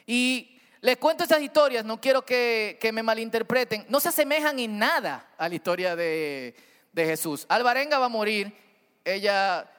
Y 0.06 0.60
les 0.80 0.96
cuento 0.98 1.22
estas 1.22 1.40
historias, 1.40 1.84
no 1.84 2.00
quiero 2.00 2.24
que, 2.24 2.78
me 2.92 3.02
malinterpreten, 3.02 3.86
no 3.88 4.00
se 4.00 4.10
asemejan 4.10 4.58
en 4.58 4.78
nada 4.78 5.30
a 5.38 5.48
la 5.48 5.54
historia 5.54 5.96
de, 5.96 6.54
de 6.92 7.06
Jesús. 7.06 7.46
Alvarenga 7.48 7.98
va 7.98 8.06
a 8.06 8.10
morir, 8.10 8.52
ella 9.04 9.70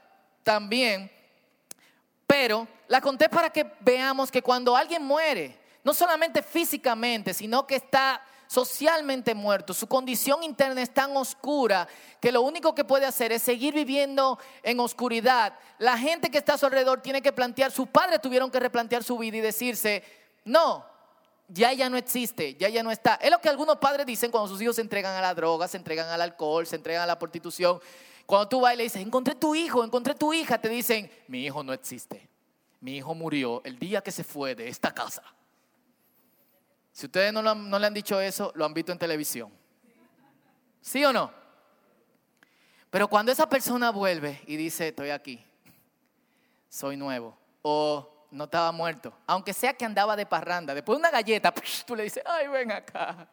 también, 0.43 1.11
pero 2.25 2.67
la 2.87 3.01
conté 3.01 3.29
para 3.29 3.49
que 3.51 3.65
veamos 3.81 4.31
que 4.31 4.41
cuando 4.41 4.75
alguien 4.75 5.03
muere, 5.03 5.59
no 5.83 5.93
solamente 5.93 6.41
físicamente, 6.41 7.33
sino 7.33 7.67
que 7.67 7.75
está 7.75 8.21
socialmente 8.47 9.33
muerto, 9.33 9.73
su 9.73 9.87
condición 9.87 10.43
interna 10.43 10.81
es 10.81 10.93
tan 10.93 11.15
oscura 11.17 11.87
que 12.19 12.31
lo 12.31 12.41
único 12.41 12.75
que 12.75 12.83
puede 12.83 13.05
hacer 13.05 13.31
es 13.31 13.41
seguir 13.41 13.73
viviendo 13.73 14.39
en 14.63 14.79
oscuridad. 14.79 15.53
La 15.79 15.97
gente 15.97 16.29
que 16.29 16.37
está 16.37 16.53
a 16.53 16.57
su 16.57 16.65
alrededor 16.65 17.01
tiene 17.01 17.21
que 17.21 17.31
plantear, 17.31 17.71
sus 17.71 17.87
padres 17.87 18.21
tuvieron 18.21 18.51
que 18.51 18.59
replantear 18.59 19.03
su 19.03 19.17
vida 19.17 19.37
y 19.37 19.41
decirse, 19.41 20.03
no, 20.43 20.85
ya 21.47 21.73
ya 21.73 21.89
no 21.89 21.97
existe, 21.97 22.55
ya 22.55 22.69
ya 22.69 22.83
no 22.83 22.91
está. 22.91 23.15
Es 23.15 23.31
lo 23.31 23.39
que 23.39 23.49
algunos 23.49 23.77
padres 23.77 24.05
dicen 24.05 24.31
cuando 24.31 24.49
sus 24.49 24.61
hijos 24.61 24.75
se 24.75 24.81
entregan 24.81 25.15
a 25.15 25.21
la 25.21 25.33
droga, 25.33 25.67
se 25.67 25.77
entregan 25.77 26.07
al 26.09 26.21
alcohol, 26.21 26.65
se 26.65 26.75
entregan 26.75 27.03
a 27.03 27.07
la 27.07 27.19
prostitución. 27.19 27.79
Cuando 28.25 28.47
tú 28.47 28.61
vas 28.61 28.73
y 28.73 28.77
le 28.77 28.83
dices, 28.83 29.01
encontré 29.01 29.35
tu 29.35 29.53
hijo, 29.53 29.83
encontré 29.83 30.15
tu 30.15 30.33
hija, 30.33 30.59
te 30.59 30.69
dicen, 30.69 31.11
mi 31.27 31.45
hijo 31.45 31.63
no 31.63 31.73
existe. 31.73 32.27
Mi 32.79 32.97
hijo 32.97 33.13
murió 33.13 33.61
el 33.65 33.77
día 33.77 34.01
que 34.01 34.11
se 34.11 34.23
fue 34.23 34.55
de 34.55 34.67
esta 34.67 34.93
casa. 34.93 35.23
Si 36.95 37.07
ustedes 37.07 37.33
no, 37.33 37.41
le 37.41 37.87
han 37.87 37.93
dicho 37.93 38.21
eso, 38.21 38.53
lo 38.55 38.63
han 38.63 38.73
visto 38.73 38.93
en 38.93 38.97
televisión. 38.97 39.51
¿Sí 40.79 41.03
o 41.03 41.11
no? 41.11 41.29
Pero 42.89 43.09
cuando 43.09 43.33
esa 43.33 43.49
persona 43.49 43.89
vuelve 43.89 44.41
y 44.47 44.55
dice, 44.55 44.87
estoy 44.87 45.09
aquí, 45.09 45.45
soy 46.69 46.95
nuevo, 46.95 47.37
o 47.63 48.27
no 48.31 48.45
estaba 48.45 48.71
muerto, 48.71 49.13
aunque 49.27 49.51
sea 49.51 49.73
que 49.73 49.83
andaba 49.83 50.15
de 50.15 50.25
parranda, 50.25 50.73
después 50.73 50.95
de 50.95 51.01
una 51.01 51.11
galleta, 51.11 51.53
tú 51.85 51.97
le 51.97 52.03
dices, 52.03 52.23
ay, 52.25 52.47
ven 52.47 52.71
acá. 52.71 53.27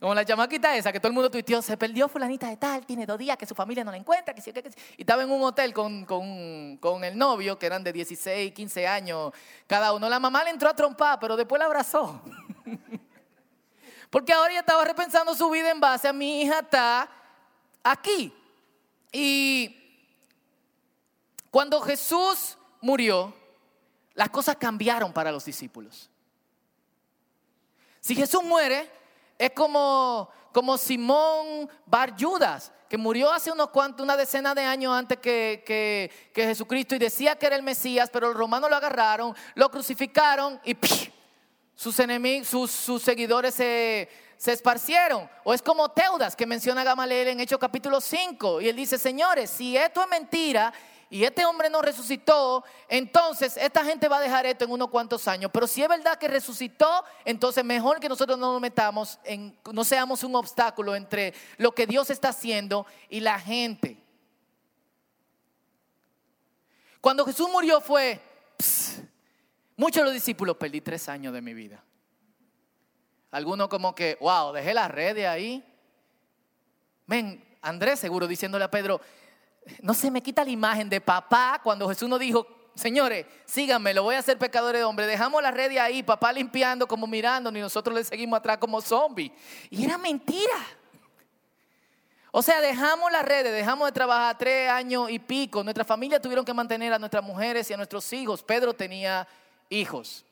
Como 0.00 0.14
la 0.14 0.24
chamaquita 0.24 0.74
esa, 0.74 0.90
que 0.90 0.98
todo 0.98 1.08
el 1.08 1.14
mundo 1.14 1.30
tuiteó, 1.30 1.60
se 1.60 1.76
perdió 1.76 2.08
fulanita 2.08 2.48
de 2.48 2.56
tal, 2.56 2.86
tiene 2.86 3.04
dos 3.04 3.18
días 3.18 3.36
que 3.36 3.44
su 3.44 3.54
familia 3.54 3.84
no 3.84 3.90
la 3.90 3.98
encuentra, 3.98 4.32
que 4.32 4.40
sí, 4.40 4.54
que, 4.54 4.70
y 4.96 5.02
estaba 5.02 5.22
en 5.22 5.30
un 5.30 5.42
hotel 5.42 5.74
con, 5.74 6.06
con, 6.06 6.78
con, 6.78 7.04
el 7.04 7.18
novio, 7.18 7.58
que 7.58 7.66
eran 7.66 7.84
de 7.84 7.92
16, 7.92 8.52
15 8.54 8.88
años 8.88 9.32
cada 9.66 9.92
uno. 9.92 10.08
La 10.08 10.18
mamá 10.18 10.44
le 10.44 10.50
entró 10.50 10.70
a 10.70 10.74
trompar, 10.74 11.18
pero 11.20 11.36
después 11.36 11.58
la 11.58 11.66
abrazó. 11.66 12.22
Porque 14.10 14.32
ahora 14.32 14.50
ella 14.50 14.60
estaba 14.60 14.84
repensando 14.84 15.34
su 15.34 15.48
vida 15.50 15.70
en 15.70 15.80
base 15.80 16.08
a 16.08 16.12
mi 16.12 16.42
hija 16.42 16.60
está 16.60 17.08
aquí. 17.82 18.32
Y 19.12 19.76
cuando 21.50 21.80
Jesús 21.80 22.56
murió, 22.80 23.34
las 24.14 24.30
cosas 24.30 24.56
cambiaron 24.56 25.12
para 25.12 25.32
los 25.32 25.44
discípulos. 25.44 26.10
Si 28.00 28.14
Jesús 28.14 28.42
muere, 28.42 28.90
es 29.38 29.50
como, 29.50 30.30
como 30.52 30.78
Simón 30.78 31.68
Bar 31.86 32.14
Judas, 32.18 32.72
que 32.88 32.96
murió 32.96 33.32
hace 33.32 33.50
unos 33.50 33.70
cuantos, 33.70 34.04
una 34.04 34.16
decena 34.16 34.54
de 34.54 34.62
años 34.62 34.92
antes 34.92 35.18
que, 35.18 35.62
que, 35.66 36.10
Jesucristo 36.34 36.94
y 36.94 36.98
decía 36.98 37.36
que 37.36 37.46
era 37.46 37.56
el 37.56 37.62
Mesías, 37.62 38.10
pero 38.12 38.28
los 38.28 38.36
romanos 38.36 38.70
lo 38.70 38.76
agarraron, 38.76 39.34
lo 39.54 39.70
crucificaron 39.70 40.60
y 40.64 40.76
sus 41.76 42.00
enemigos, 42.00 42.48
sus, 42.48 43.02
seguidores 43.02 43.54
se, 43.54 44.08
esparcieron. 44.46 45.28
O 45.44 45.52
es 45.52 45.60
como 45.60 45.90
Teudas 45.90 46.34
que 46.34 46.46
menciona 46.46 46.82
Gamaliel 46.82 47.28
en 47.28 47.40
Hechos 47.40 47.58
capítulo 47.60 48.00
5. 48.00 48.62
Y 48.62 48.70
él 48.70 48.76
dice, 48.76 48.98
señores, 48.98 49.50
si 49.50 49.76
esto 49.76 50.02
es 50.02 50.08
mentira 50.08 50.72
y 51.10 51.22
este 51.22 51.44
hombre 51.44 51.68
no 51.68 51.82
resucitó, 51.82 52.64
entonces 52.88 53.58
esta 53.58 53.84
gente 53.84 54.08
va 54.08 54.16
a 54.16 54.20
dejar 54.20 54.46
esto 54.46 54.64
en 54.64 54.70
unos 54.70 54.88
cuantos 54.88 55.28
años. 55.28 55.50
Pero 55.52 55.66
si 55.66 55.82
es 55.82 55.88
verdad 55.88 56.18
que 56.18 56.28
resucitó, 56.28 57.04
entonces 57.26 57.62
mejor 57.62 58.00
que 58.00 58.08
nosotros 58.08 58.38
no 58.38 58.52
nos 58.54 58.60
metamos, 58.60 59.20
en, 59.24 59.56
no 59.70 59.84
seamos 59.84 60.24
un 60.24 60.34
obstáculo 60.34 60.96
entre 60.96 61.34
lo 61.58 61.72
que 61.72 61.86
Dios 61.86 62.08
está 62.08 62.30
haciendo 62.30 62.86
y 63.10 63.20
la 63.20 63.38
gente. 63.38 64.02
Cuando 67.02 67.24
Jesús 67.26 67.48
murió 67.50 67.82
fue, 67.82 68.20
muchos 69.76 70.00
de 70.00 70.04
los 70.04 70.14
discípulos 70.14 70.56
perdí 70.56 70.80
tres 70.80 71.08
años 71.08 71.32
de 71.32 71.40
mi 71.40 71.54
vida. 71.54 71.82
Algunos 73.30 73.68
como 73.68 73.94
que, 73.94 74.16
wow, 74.20 74.52
dejé 74.52 74.72
la 74.74 74.88
red 74.88 75.14
de 75.14 75.26
ahí. 75.26 75.64
Ven, 77.06 77.44
Andrés 77.60 78.00
seguro 78.00 78.26
diciéndole 78.26 78.64
a 78.64 78.70
Pedro, 78.70 79.00
no 79.82 79.94
se 79.94 80.10
me 80.10 80.22
quita 80.22 80.44
la 80.44 80.50
imagen 80.50 80.88
de 80.88 81.00
papá 81.00 81.60
cuando 81.62 81.88
Jesús 81.88 82.08
nos 82.08 82.20
dijo, 82.20 82.46
señores, 82.74 83.26
síganme, 83.44 83.92
lo 83.94 84.04
voy 84.04 84.14
a 84.14 84.20
hacer 84.20 84.38
pecador 84.38 84.76
de 84.76 84.84
hombre. 84.84 85.06
Dejamos 85.06 85.42
la 85.42 85.50
red 85.50 85.70
de 85.70 85.80
ahí, 85.80 86.02
papá 86.02 86.32
limpiando, 86.32 86.86
como 86.86 87.06
mirando, 87.06 87.50
y 87.50 87.60
nosotros 87.60 87.96
le 87.96 88.04
seguimos 88.04 88.38
atrás 88.38 88.58
como 88.58 88.80
zombies. 88.80 89.32
Y 89.70 89.84
era 89.84 89.98
mentira. 89.98 90.64
O 92.30 92.42
sea, 92.42 92.60
dejamos 92.60 93.10
las 93.10 93.24
redes, 93.24 93.52
dejamos 93.52 93.88
de 93.88 93.92
trabajar 93.92 94.36
tres 94.36 94.68
años 94.68 95.10
y 95.10 95.18
pico. 95.18 95.64
Nuestra 95.64 95.84
familia 95.84 96.20
tuvieron 96.20 96.44
que 96.44 96.52
mantener 96.52 96.92
a 96.92 96.98
nuestras 96.98 97.24
mujeres 97.24 97.68
y 97.70 97.74
a 97.74 97.76
nuestros 97.78 98.12
hijos. 98.12 98.42
Pedro 98.42 98.74
tenía 98.74 99.26
hijos. 99.70 100.26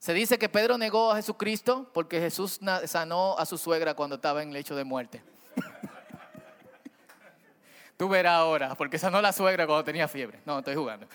Se 0.00 0.14
dice 0.14 0.38
que 0.38 0.48
Pedro 0.48 0.78
negó 0.78 1.12
a 1.12 1.16
Jesucristo 1.16 1.90
porque 1.92 2.20
Jesús 2.20 2.58
sanó 2.86 3.38
a 3.38 3.44
su 3.44 3.58
suegra 3.58 3.94
cuando 3.94 4.16
estaba 4.16 4.42
en 4.42 4.52
lecho 4.52 4.74
de 4.74 4.84
muerte. 4.84 5.22
Tú 7.98 8.08
verás 8.08 8.38
ahora, 8.38 8.74
porque 8.76 8.98
sanó 8.98 9.18
a 9.18 9.22
la 9.22 9.32
suegra 9.32 9.66
cuando 9.66 9.84
tenía 9.84 10.08
fiebre. 10.08 10.40
No, 10.46 10.60
estoy 10.60 10.74
jugando. 10.74 11.06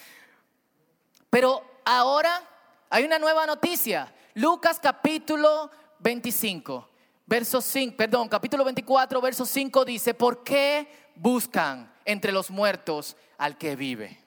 Pero 1.31 1.63
ahora 1.83 2.43
hay 2.91 3.05
una 3.05 3.17
nueva 3.17 3.47
noticia. 3.47 4.13
Lucas 4.35 4.79
capítulo 4.79 5.71
25, 5.99 6.87
verso 7.25 7.61
5, 7.61 7.97
perdón, 7.97 8.29
capítulo 8.29 8.63
24, 8.63 9.19
verso 9.19 9.45
5 9.45 9.83
dice, 9.83 10.13
¿por 10.13 10.43
qué 10.43 10.87
buscan 11.15 11.91
entre 12.05 12.31
los 12.31 12.51
muertos 12.51 13.17
al 13.37 13.57
que 13.57 13.75
vive? 13.75 14.24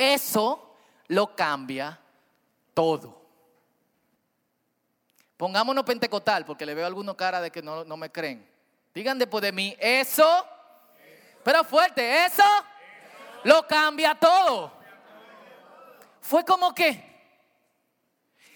Eso 0.00 0.76
lo 1.08 1.36
cambia 1.36 2.00
todo. 2.72 3.20
Pongámonos 5.36 5.84
pentecostal, 5.84 6.46
porque 6.46 6.64
le 6.64 6.74
veo 6.74 6.84
a 6.84 6.86
algunos 6.86 7.16
cara 7.16 7.38
de 7.38 7.50
que 7.50 7.60
no, 7.60 7.84
me 7.98 8.10
creen. 8.10 8.48
Digan 8.94 9.18
después 9.18 9.42
de 9.42 9.52
mí, 9.52 9.76
eso, 9.78 10.46
pero 11.44 11.64
fuerte, 11.64 12.24
eso, 12.24 12.42
lo 13.44 13.66
cambia 13.66 14.14
todo. 14.14 14.72
Fue 16.22 16.46
como 16.46 16.74
que 16.74 17.06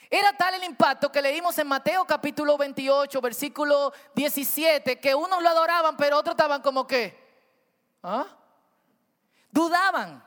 era 0.09 0.33
tal 0.33 0.55
el 0.55 0.65
impacto 0.65 1.13
que 1.13 1.21
leímos 1.21 1.59
en 1.59 1.67
Mateo 1.67 2.07
capítulo 2.07 2.57
28, 2.57 3.21
versículo 3.21 3.93
17, 4.15 4.99
que 4.99 5.15
unos 5.15 5.43
lo 5.43 5.49
adoraban, 5.51 5.95
pero 5.95 6.17
otros 6.17 6.33
estaban 6.33 6.63
como 6.63 6.87
que, 6.87 7.15
¿ah? 8.03 8.29
Dudaban. 9.51 10.25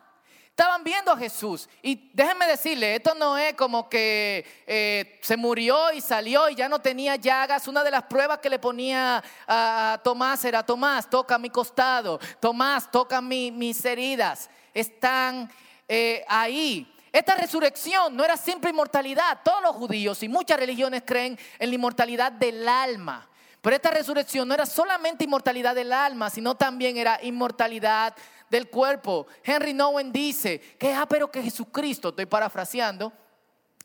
Estaban 0.58 0.84
viendo 0.84 1.12
a 1.12 1.18
Jesús. 1.18 1.70
Y 1.84 2.10
déjenme 2.16 2.48
decirle, 2.48 2.96
esto 2.96 3.14
no 3.14 3.38
es 3.38 3.54
como 3.54 3.88
que 3.88 4.44
eh, 4.66 5.20
se 5.22 5.38
murió 5.38 5.94
y 5.94 6.02
salió 6.02 6.50
y 6.50 6.56
ya 6.56 6.68
no 6.68 6.80
tenía 6.80 7.16
llagas. 7.16 7.68
Una 7.68 7.84
de 7.84 7.92
las 7.92 8.02
pruebas 8.06 8.40
que 8.40 8.50
le 8.50 8.58
ponía 8.58 9.24
a 9.48 10.02
Tomás 10.04 10.44
era, 10.46 10.66
Tomás, 10.66 11.08
toca 11.12 11.38
mi 11.38 11.52
costado. 11.52 12.20
Tomás, 12.40 12.90
toca 12.90 13.22
mis 13.22 13.86
heridas. 13.86 14.50
Están 14.74 15.48
eh, 15.88 16.26
ahí. 16.28 16.92
Esta 17.12 17.36
resurrección 17.36 18.16
no 18.16 18.24
era 18.26 18.36
simple 18.36 18.72
inmortalidad. 18.72 19.42
Todos 19.44 19.62
los 19.62 19.76
judíos 19.76 20.24
y 20.24 20.28
muchas 20.28 20.58
religiones 20.58 21.04
creen 21.06 21.38
en 21.60 21.70
la 21.70 21.76
inmortalidad 21.76 22.32
del 22.32 22.68
alma. 22.68 23.30
Pero 23.62 23.76
esta 23.76 23.92
resurrección 23.92 24.48
no 24.48 24.54
era 24.54 24.66
solamente 24.66 25.26
inmortalidad 25.26 25.76
del 25.76 25.92
alma, 25.92 26.30
sino 26.30 26.56
también 26.56 26.96
era 26.96 27.20
inmortalidad 27.22 28.16
del 28.50 28.70
cuerpo. 28.70 29.28
Henry 29.44 29.74
Nowen 29.74 30.12
dice 30.12 30.60
que, 30.78 30.94
ah, 30.94 31.06
pero 31.08 31.32
que 31.32 31.42
Jesucristo, 31.44 32.10
estoy 32.10 32.26
parafraseando, 32.26 33.14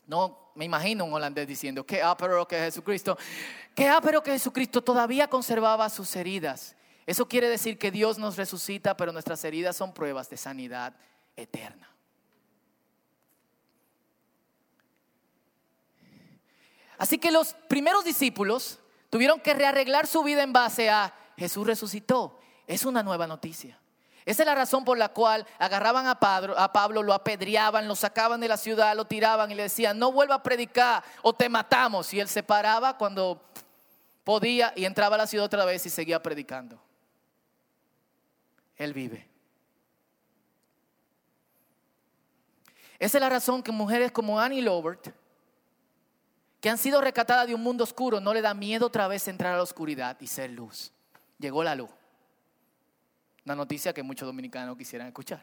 no 0.06 0.52
me 0.54 0.64
imagino 0.64 1.04
un 1.04 1.14
holandés 1.14 1.46
diciendo 1.46 1.84
que, 1.84 2.02
ah, 2.02 2.16
pero 2.16 2.46
que 2.46 2.56
Jesucristo, 2.58 3.16
que, 3.74 3.88
ah, 3.88 4.00
pero 4.02 4.22
que 4.22 4.32
Jesucristo 4.32 4.82
todavía 4.82 5.28
conservaba 5.28 5.88
sus 5.88 6.14
heridas. 6.16 6.76
Eso 7.06 7.26
quiere 7.26 7.48
decir 7.48 7.78
que 7.78 7.90
Dios 7.90 8.18
nos 8.18 8.36
resucita, 8.36 8.96
pero 8.96 9.12
nuestras 9.12 9.42
heridas 9.44 9.76
son 9.76 9.92
pruebas 9.92 10.30
de 10.30 10.36
sanidad 10.36 10.94
eterna. 11.36 11.88
Así 16.98 17.18
que 17.18 17.32
los 17.32 17.54
primeros 17.68 18.04
discípulos 18.04 18.78
tuvieron 19.10 19.40
que 19.40 19.54
rearreglar 19.54 20.06
su 20.06 20.22
vida 20.22 20.44
en 20.44 20.52
base 20.52 20.88
a 20.88 21.12
Jesús 21.36 21.66
resucitó. 21.66 22.38
Es 22.68 22.84
una 22.84 23.02
nueva 23.02 23.26
noticia. 23.26 23.81
Esa 24.24 24.42
es 24.42 24.46
la 24.46 24.54
razón 24.54 24.84
por 24.84 24.98
la 24.98 25.08
cual 25.08 25.46
agarraban 25.58 26.06
a 26.06 26.18
Pablo, 26.72 27.02
lo 27.02 27.12
apedreaban, 27.12 27.88
lo 27.88 27.96
sacaban 27.96 28.40
de 28.40 28.48
la 28.48 28.56
ciudad, 28.56 28.94
lo 28.94 29.04
tiraban 29.04 29.50
y 29.50 29.54
le 29.54 29.64
decían, 29.64 29.98
no 29.98 30.12
vuelva 30.12 30.36
a 30.36 30.42
predicar 30.42 31.02
o 31.22 31.32
te 31.32 31.48
matamos. 31.48 32.14
Y 32.14 32.20
él 32.20 32.28
se 32.28 32.42
paraba 32.42 32.96
cuando 32.96 33.42
podía 34.22 34.72
y 34.76 34.84
entraba 34.84 35.16
a 35.16 35.18
la 35.18 35.26
ciudad 35.26 35.46
otra 35.46 35.64
vez 35.64 35.84
y 35.86 35.90
seguía 35.90 36.22
predicando. 36.22 36.80
Él 38.76 38.92
vive. 38.92 39.28
Esa 43.00 43.18
es 43.18 43.22
la 43.22 43.28
razón 43.28 43.64
que 43.64 43.72
mujeres 43.72 44.12
como 44.12 44.38
Annie 44.38 44.62
Lobert, 44.62 45.08
que 46.60 46.70
han 46.70 46.78
sido 46.78 47.00
rescatadas 47.00 47.48
de 47.48 47.54
un 47.56 47.62
mundo 47.62 47.82
oscuro, 47.82 48.20
no 48.20 48.32
le 48.32 48.40
da 48.40 48.54
miedo 48.54 48.86
otra 48.86 49.08
vez 49.08 49.26
entrar 49.26 49.54
a 49.54 49.56
la 49.56 49.64
oscuridad 49.64 50.16
y 50.20 50.28
ser 50.28 50.50
luz. 50.50 50.92
Llegó 51.40 51.64
la 51.64 51.74
luz. 51.74 51.90
Una 53.44 53.54
noticia 53.54 53.92
que 53.92 54.02
muchos 54.02 54.26
dominicanos 54.26 54.76
quisieran 54.76 55.08
escuchar. 55.08 55.42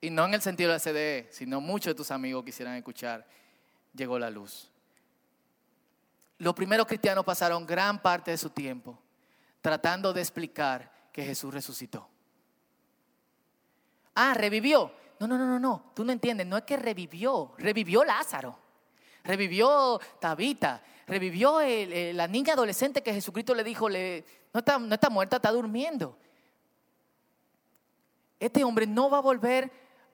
Y 0.00 0.10
no 0.10 0.24
en 0.24 0.34
el 0.34 0.40
sentido 0.40 0.70
de 0.70 0.78
la 0.78 0.80
CDE, 0.80 1.28
sino 1.30 1.60
muchos 1.60 1.90
de 1.90 1.94
tus 1.94 2.10
amigos 2.10 2.44
quisieran 2.44 2.74
escuchar, 2.74 3.26
llegó 3.94 4.18
la 4.18 4.30
luz. 4.30 4.70
Los 6.38 6.54
primeros 6.54 6.86
cristianos 6.86 7.24
pasaron 7.24 7.66
gran 7.66 8.00
parte 8.00 8.30
de 8.30 8.38
su 8.38 8.50
tiempo 8.50 8.98
tratando 9.60 10.12
de 10.12 10.20
explicar 10.20 10.90
que 11.12 11.24
Jesús 11.24 11.52
resucitó. 11.52 12.08
Ah, 14.14 14.34
revivió. 14.34 14.92
No, 15.18 15.26
no, 15.26 15.36
no, 15.36 15.46
no, 15.46 15.58
no. 15.58 15.92
Tú 15.94 16.04
no 16.04 16.12
entiendes. 16.12 16.46
No 16.46 16.56
es 16.56 16.64
que 16.64 16.76
revivió. 16.76 17.52
Revivió 17.58 18.04
Lázaro. 18.04 18.58
Revivió 19.22 20.00
Tabita 20.18 20.82
revivió 21.10 21.58
la 21.60 22.28
niña 22.28 22.52
adolescente 22.52 23.02
que 23.02 23.12
Jesucristo 23.12 23.54
le 23.54 23.64
dijo, 23.64 23.88
no, 23.90 23.96
está, 23.96 24.78
no 24.78 24.94
está 24.94 25.10
muerta, 25.10 25.36
está 25.36 25.50
durmiendo. 25.50 26.16
Este 28.38 28.64
hombre 28.64 28.86
no 28.86 29.10
va 29.10 29.18
a 29.18 29.22
volver 29.22 29.70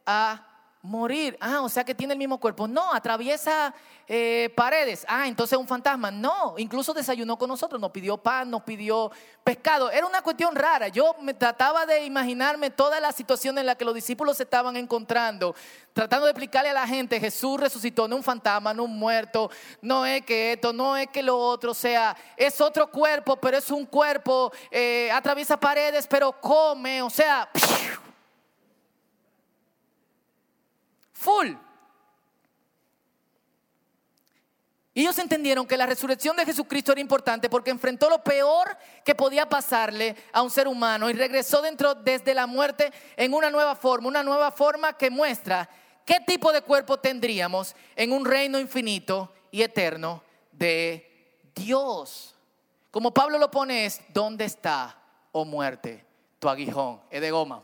a 0.07 0.56
morir. 0.87 1.37
Ah, 1.41 1.61
o 1.63 1.69
sea 1.69 1.85
que 1.85 1.95
tiene 1.95 2.15
el 2.15 2.19
mismo 2.19 2.39
cuerpo. 2.39 2.67
No, 2.67 2.93
atraviesa 2.93 3.75
eh, 4.09 4.53
paredes. 4.55 5.05
Ah, 5.09 5.27
entonces 5.27 5.55
es 5.55 5.61
un 5.61 5.69
fantasma. 5.69 6.11
No, 6.11 6.55
incluso 6.59 6.95
desayunó 6.95 7.37
con 7.37 7.49
nosotros, 7.49 7.81
nos 7.81 7.91
pidió 7.91 8.17
pan, 8.17 8.51
nos 8.51 8.63
pidió 8.63 9.11
pescado. 9.43 9.91
Era 9.91 10.07
una 10.07 10.23
cuestión 10.23 10.55
rara. 10.55 10.89
Yo 10.89 11.17
me 11.21 11.35
trataba 11.35 11.87
de 11.87 12.05
imaginarme 12.05 12.71
toda 12.71 13.01
la 13.01 13.13
situación 13.13 13.59
en 13.59 13.67
la 13.67 13.75
que 13.75 13.85
los 13.85 13.95
discípulos 13.95 14.37
se 14.37 14.45
estaban 14.45 14.77
encontrando, 14.77 15.55
tratando 15.93 16.27
de 16.27 16.33
explicarle 16.33 16.71
a 16.71 16.75
la 16.75 16.87
gente, 16.87 17.19
Jesús 17.19 17.61
resucitó, 17.61 18.07
no 18.07 18.17
un 18.17 18.23
fantasma, 18.23 18.73
no 18.73 18.85
un 18.85 18.99
muerto, 18.99 19.51
no 19.81 20.07
es 20.07 20.25
que 20.25 20.53
esto, 20.53 20.73
no 20.73 20.97
es 20.97 21.09
que 21.09 21.23
lo 21.23 21.39
otro, 21.39 21.73
o 21.73 21.75
sea, 21.75 22.17
es 22.37 22.61
otro 22.61 22.91
cuerpo, 22.91 23.37
pero 23.37 23.57
es 23.57 23.71
un 23.71 23.87
cuerpo, 23.87 24.53
eh, 24.71 25.11
atraviesa 25.13 25.59
paredes, 25.59 26.07
pero 26.07 26.33
come, 26.41 27.03
o 27.03 27.11
sea... 27.11 27.49
full. 31.17 31.55
Y 34.95 35.03
ellos 35.03 35.19
entendieron 35.19 35.67
que 35.67 35.77
la 35.77 35.85
resurrección 35.85 36.37
de 36.37 36.47
Jesucristo 36.47 36.93
era 36.93 37.01
importante 37.01 37.51
porque 37.51 37.71
enfrentó 37.71 38.09
lo 38.09 38.25
peor 38.25 38.79
que 39.05 39.15
podía 39.15 39.47
pasarle 39.47 40.17
a 40.33 40.41
un 40.41 40.51
ser 40.51 40.69
humano 40.69 41.11
y 41.11 41.13
regresó 41.13 41.61
dentro 41.61 41.95
desde 41.95 42.33
la 42.33 42.47
muerte 42.47 42.91
en 43.17 43.35
una 43.35 43.51
nueva 43.51 43.77
forma, 43.77 44.09
una 44.09 44.23
nueva 44.23 44.51
forma 44.53 44.97
que 44.97 45.11
muestra 45.11 45.69
qué 46.07 46.21
tipo 46.21 46.51
de 46.51 46.63
cuerpo 46.63 46.99
tendríamos 46.99 47.77
en 47.95 48.13
un 48.13 48.25
reino 48.25 48.59
infinito 48.59 49.35
y 49.51 49.61
eterno 49.61 50.23
de 50.51 51.45
Dios. 51.55 52.35
Como 52.91 53.13
Pablo 53.13 53.39
lo 53.39 53.51
pone 53.51 53.85
es, 53.85 54.01
¿dónde 54.15 54.47
está, 54.47 54.99
oh 55.33 55.45
muerte, 55.45 56.07
tu 56.39 56.49
aguijón? 56.49 57.03
Es 57.11 57.21
de 57.21 57.31
goma. 57.31 57.63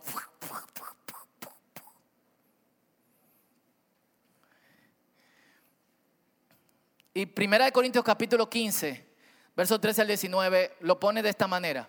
Y 7.14 7.26
Primera 7.26 7.64
de 7.64 7.72
Corintios 7.72 8.04
capítulo 8.04 8.48
15 8.48 9.12
verso 9.56 9.78
13 9.78 10.02
al 10.02 10.08
19, 10.08 10.76
lo 10.80 10.98
pone 10.98 11.22
de 11.22 11.28
esta 11.28 11.46
manera. 11.46 11.88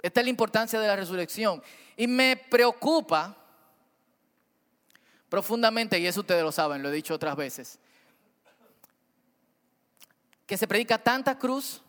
Esta 0.00 0.20
es 0.20 0.26
la 0.26 0.30
importancia 0.30 0.78
de 0.78 0.86
la 0.86 0.96
resurrección. 0.96 1.62
Y 1.96 2.06
me 2.06 2.36
preocupa 2.36 3.36
profundamente, 5.28 5.98
y 5.98 6.06
eso 6.06 6.20
ustedes 6.20 6.42
lo 6.42 6.52
saben, 6.52 6.82
lo 6.82 6.90
he 6.90 6.92
dicho 6.92 7.14
otras 7.14 7.34
veces, 7.36 7.78
que 10.46 10.56
se 10.56 10.68
predica 10.68 10.98
tanta 10.98 11.38
cruz, 11.38 11.82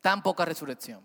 tan 0.00 0.22
poca 0.22 0.44
resurrección. 0.44 1.00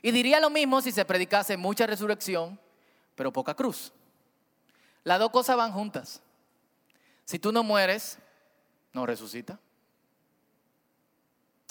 Y 0.00 0.10
diría 0.10 0.40
lo 0.40 0.48
mismo 0.48 0.80
si 0.80 0.92
se 0.92 1.04
predicase 1.04 1.56
mucha 1.56 1.86
resurrección, 1.86 2.58
pero 3.14 3.32
poca 3.32 3.54
cruz. 3.54 3.92
Las 5.04 5.18
dos 5.18 5.30
cosas 5.30 5.56
van 5.56 5.72
juntas. 5.72 6.20
Si 7.24 7.38
tú 7.38 7.52
no 7.52 7.62
mueres, 7.62 8.18
no 8.92 9.06
resucita. 9.06 9.58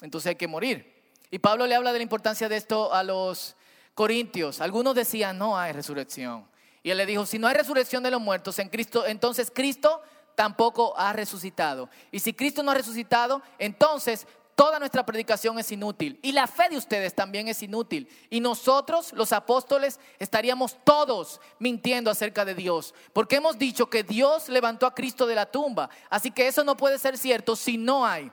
Entonces 0.02 0.30
hay 0.30 0.36
que 0.36 0.48
morir. 0.48 0.98
Y 1.32 1.40
Pablo 1.40 1.66
le 1.66 1.76
habla 1.76 1.92
de 1.92 2.00
la 2.00 2.04
importancia 2.04 2.48
de 2.48 2.58
esto 2.58 2.94
a 2.94 3.04
los 3.04 3.56
corintios. 3.94 4.62
Algunos 4.62 4.96
decían, 4.96 5.38
no 5.38 5.58
hay 5.58 5.74
resurrección. 5.74 6.48
Y 6.84 6.92
él 6.92 6.98
le 6.98 7.06
dijo, 7.06 7.26
si 7.26 7.40
no 7.40 7.48
hay 7.48 7.56
resurrección 7.56 8.04
de 8.04 8.12
los 8.12 8.22
muertos 8.22 8.60
en 8.60 8.70
Cristo, 8.70 9.06
entonces 9.06 9.52
Cristo 9.54 10.02
tampoco 10.36 10.98
ha 10.98 11.12
resucitado. 11.14 11.90
Y 12.12 12.20
si 12.20 12.34
Cristo 12.34 12.62
no 12.62 12.72
ha 12.72 12.76
resucitado, 12.76 13.42
entonces 13.58 14.28
toda 14.58 14.80
nuestra 14.80 15.06
predicación 15.06 15.60
es 15.60 15.72
inútil. 15.72 16.20
Y 16.24 16.32
la 16.32 16.48
fe 16.48 16.68
de 16.70 16.78
ustedes 16.78 17.14
también 17.14 17.48
es 17.48 17.62
inútil. 17.62 18.10
Y 18.32 18.40
nosotros, 18.40 19.14
los 19.14 19.32
apóstoles, 19.32 20.00
estaríamos 20.18 20.76
todos 20.84 21.40
mintiendo 21.60 22.10
acerca 22.10 22.44
de 22.44 22.56
Dios. 22.56 22.96
Porque 23.14 23.36
hemos 23.36 23.60
dicho 23.60 23.88
que 23.88 24.02
Dios 24.02 24.50
levantó 24.50 24.88
a 24.88 24.96
Cristo 24.96 25.28
de 25.28 25.36
la 25.36 25.46
tumba. 25.46 25.92
Así 26.10 26.32
que 26.32 26.48
eso 26.48 26.64
no 26.64 26.76
puede 26.76 26.98
ser 26.98 27.20
cierto 27.20 27.56
si 27.56 27.78
no 27.78 28.04
hay 28.04 28.32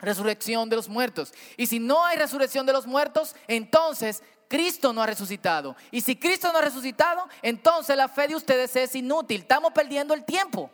resurrección 0.00 0.68
de 0.68 0.74
los 0.74 0.88
muertos. 0.88 1.32
Y 1.56 1.68
si 1.68 1.78
no 1.78 2.04
hay 2.04 2.18
resurrección 2.18 2.66
de 2.66 2.72
los 2.72 2.88
muertos, 2.88 3.36
entonces 3.46 4.24
Cristo 4.48 4.92
no 4.92 5.00
ha 5.00 5.06
resucitado. 5.06 5.76
Y 5.92 6.00
si 6.00 6.16
Cristo 6.16 6.52
no 6.52 6.58
ha 6.58 6.62
resucitado, 6.62 7.28
entonces 7.42 7.96
la 7.96 8.08
fe 8.08 8.26
de 8.26 8.34
ustedes 8.34 8.74
es 8.74 8.96
inútil. 8.96 9.42
Estamos 9.42 9.72
perdiendo 9.72 10.14
el 10.14 10.24
tiempo. 10.24 10.68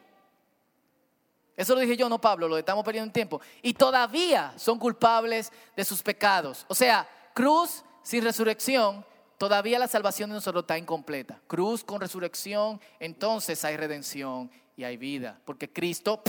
Eso 1.57 1.75
lo 1.75 1.81
dije 1.81 1.97
yo, 1.97 2.09
no 2.09 2.21
Pablo, 2.21 2.49
lo 2.49 2.59
estamos 2.59 2.85
perdiendo 2.85 3.09
en 3.09 3.13
tiempo. 3.13 3.41
Y 3.63 3.73
todavía 3.73 4.53
son 4.57 4.79
culpables 4.79 5.51
de 5.75 5.85
sus 5.85 6.03
pecados. 6.03 6.67
O 6.69 6.75
sea, 6.75 7.09
cruz 7.33 7.83
sin 8.03 8.23
resurrección, 8.23 9.05
todavía 9.39 9.79
la 9.79 9.89
salvación 9.89 10.31
de 10.31 10.35
nosotros 10.35 10.65
está 10.65 10.77
incompleta. 10.77 11.41
Cruz 11.47 11.83
con 11.83 12.01
resurrección, 12.01 12.81
entonces 13.01 13.65
hay 13.65 13.77
redención 13.77 14.51
y 14.77 14.85
hay 14.85 14.99
vida. 14.99 15.41
Porque 15.45 15.73
Cristo 15.73 16.23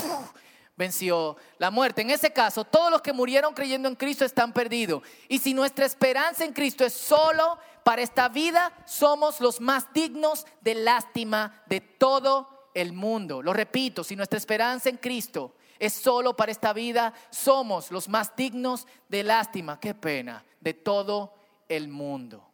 venció 0.77 1.35
la 1.57 1.71
muerte. 1.71 2.03
En 2.03 2.11
ese 2.11 2.31
caso, 2.31 2.63
todos 2.63 2.89
los 2.89 3.01
que 3.01 3.11
murieron 3.11 3.53
creyendo 3.53 3.89
en 3.89 3.95
Cristo 3.95 4.23
están 4.23 4.53
perdidos. 4.53 5.03
Y 5.27 5.39
si 5.39 5.53
nuestra 5.53 5.85
esperanza 5.85 6.45
en 6.45 6.53
Cristo 6.53 6.85
es 6.85 6.93
solo 6.93 7.57
para 7.83 8.01
esta 8.01 8.29
vida, 8.29 8.71
somos 8.85 9.41
los 9.41 9.59
más 9.59 9.91
dignos 9.91 10.45
de 10.61 10.75
lástima 10.75 11.63
de 11.65 11.81
todo 11.81 12.56
el 12.77 12.93
mundo. 12.93 13.41
Lo 13.41 13.53
repito, 13.53 14.03
si 14.03 14.15
nuestra 14.15 14.37
esperanza 14.37 14.87
en 14.87 14.97
Cristo 14.97 15.55
es 15.79 15.93
solo 15.93 16.35
para 16.35 16.51
esta 16.51 16.73
vida, 16.73 17.11
somos 17.31 17.89
los 17.91 18.07
más 18.07 18.35
dignos 18.35 18.85
de 19.09 19.23
lástima, 19.23 19.79
qué 19.79 19.95
pena, 19.95 20.45
de 20.61 20.75
todo 20.75 21.33
el 21.67 21.87
mundo. 21.87 22.47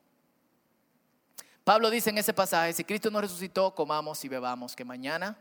Pablo 1.65 1.89
dice 1.89 2.09
en 2.09 2.17
ese 2.17 2.33
pasaje, 2.33 2.71
si 2.71 2.85
Cristo 2.85 3.11
no 3.11 3.19
resucitó, 3.19 3.75
comamos 3.75 4.23
y 4.23 4.29
bebamos, 4.29 4.77
que 4.77 4.85
mañana 4.85 5.37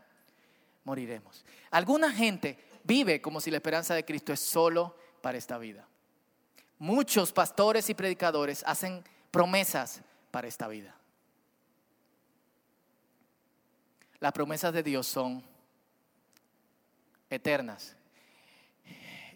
moriremos. 0.83 1.45
Alguna 1.71 2.11
gente 2.11 2.57
vive 2.83 3.21
como 3.21 3.39
si 3.39 3.51
la 3.51 3.57
esperanza 3.57 3.95
de 3.95 4.03
Cristo 4.03 4.33
es 4.33 4.41
solo 4.41 4.97
para 5.21 5.37
esta 5.37 5.57
vida. 5.57 5.87
Muchos 6.77 7.31
pastores 7.31 7.89
y 7.89 7.93
predicadores 7.93 8.63
hacen 8.65 9.01
promesas 9.31 10.01
para 10.29 10.49
esta 10.49 10.67
vida. 10.67 10.93
Las 14.23 14.31
promesas 14.31 14.71
de 14.71 14.81
Dios 14.81 15.05
son 15.05 15.43
eternas. 17.29 17.93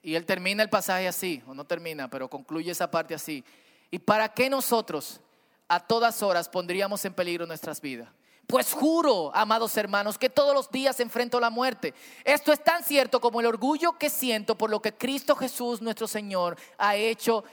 Y 0.02 0.16
él 0.16 0.26
termina 0.26 0.64
el 0.64 0.70
pasaje 0.70 1.10
así, 1.10 1.44
o 1.46 1.54
no 1.54 1.66
termina, 1.66 2.10
pero 2.10 2.30
concluye 2.30 2.72
esa 2.72 2.90
parte 2.90 3.14
así. 3.14 3.44
¿Y 3.92 4.00
para 4.00 4.30
qué 4.30 4.50
nosotros 4.50 5.20
a 5.68 5.82
todas 5.82 6.24
horas 6.24 6.48
pondríamos 6.48 7.04
en 7.04 7.14
peligro 7.14 7.46
nuestras 7.46 7.82
vidas? 7.82 8.08
Pues 8.48 8.72
juro, 8.72 9.30
amados 9.36 9.76
hermanos, 9.76 10.18
que 10.18 10.30
todos 10.30 10.54
los 10.54 10.72
días 10.72 11.02
enfrento 11.02 11.38
la 11.42 11.50
muerte. 11.50 11.94
Esto 12.24 12.54
es 12.54 12.64
tan 12.64 12.82
cierto 12.82 13.20
como 13.20 13.42
el 13.42 13.46
orgullo 13.46 13.98
que 13.98 14.10
siento 14.10 14.58
por 14.58 14.70
lo 14.70 14.82
que 14.82 14.94
Cristo 14.94 15.36
Jesús, 15.36 15.82
nuestro 15.82 16.08
Señor, 16.08 16.56
ha 16.78 16.96
hecho 16.96 17.44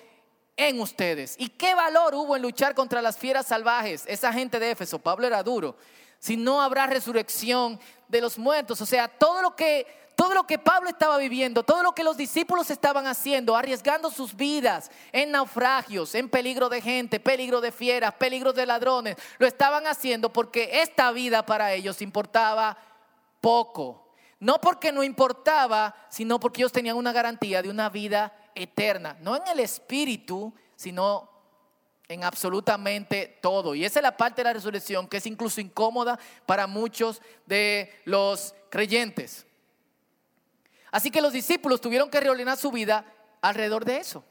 en 0.56 0.80
ustedes. 0.80 1.34
¿Y 1.36 1.48
qué 1.48 1.74
valor 1.74 2.14
hubo 2.14 2.36
en 2.36 2.42
luchar 2.42 2.76
contra 2.76 3.02
las 3.02 3.18
fieras 3.18 3.46
salvajes? 3.46 4.04
Esa 4.06 4.32
gente 4.32 4.60
de 4.60 4.70
Éfeso, 4.70 5.00
Pablo 5.00 5.26
era 5.26 5.42
duro 5.42 5.74
si 6.24 6.38
no 6.38 6.62
habrá 6.62 6.86
resurrección 6.86 7.78
de 8.08 8.22
los 8.22 8.38
muertos. 8.38 8.80
O 8.80 8.86
sea, 8.86 9.08
todo 9.08 9.42
lo 9.42 9.54
que 9.54 9.86
todo 10.14 10.32
lo 10.32 10.46
que 10.46 10.58
Pablo 10.58 10.88
estaba 10.88 11.18
viviendo, 11.18 11.64
todo 11.64 11.82
lo 11.82 11.92
que 11.92 12.02
los 12.02 12.16
discípulos 12.16 12.70
estaban 12.70 13.06
haciendo, 13.06 13.54
arriesgando 13.54 14.10
sus 14.10 14.34
vidas 14.34 14.90
en 15.12 15.32
naufragios, 15.32 16.14
en 16.14 16.30
peligro 16.30 16.70
de 16.70 16.80
gente, 16.80 17.20
peligro 17.20 17.60
de 17.60 17.72
fieras, 17.72 18.14
peligro 18.14 18.54
de 18.54 18.64
ladrones, 18.64 19.16
lo 19.36 19.46
estaban 19.46 19.86
haciendo 19.86 20.32
porque 20.32 20.80
esta 20.80 21.12
vida 21.12 21.44
para 21.44 21.74
ellos 21.74 22.00
importaba 22.00 22.78
poco. 23.42 24.08
No 24.40 24.62
porque 24.62 24.92
no 24.92 25.02
importaba, 25.02 25.94
sino 26.08 26.40
porque 26.40 26.62
ellos 26.62 26.72
tenían 26.72 26.96
una 26.96 27.12
garantía 27.12 27.60
de 27.60 27.68
una 27.68 27.90
vida 27.90 28.32
eterna, 28.54 29.18
no 29.20 29.36
en 29.36 29.46
el 29.48 29.60
espíritu, 29.60 30.54
sino 30.74 31.33
en 32.08 32.24
absolutamente 32.24 33.38
todo. 33.40 33.74
Y 33.74 33.84
esa 33.84 34.00
es 34.00 34.02
la 34.02 34.16
parte 34.16 34.40
de 34.42 34.44
la 34.44 34.52
resurrección 34.52 35.08
que 35.08 35.18
es 35.18 35.26
incluso 35.26 35.60
incómoda 35.60 36.18
para 36.46 36.66
muchos 36.66 37.22
de 37.46 37.92
los 38.04 38.54
creyentes. 38.70 39.46
Así 40.90 41.10
que 41.10 41.22
los 41.22 41.32
discípulos 41.32 41.80
tuvieron 41.80 42.10
que 42.10 42.20
reordenar 42.20 42.56
su 42.56 42.70
vida 42.70 43.04
alrededor 43.40 43.84
de 43.84 43.96
eso. 43.96 44.24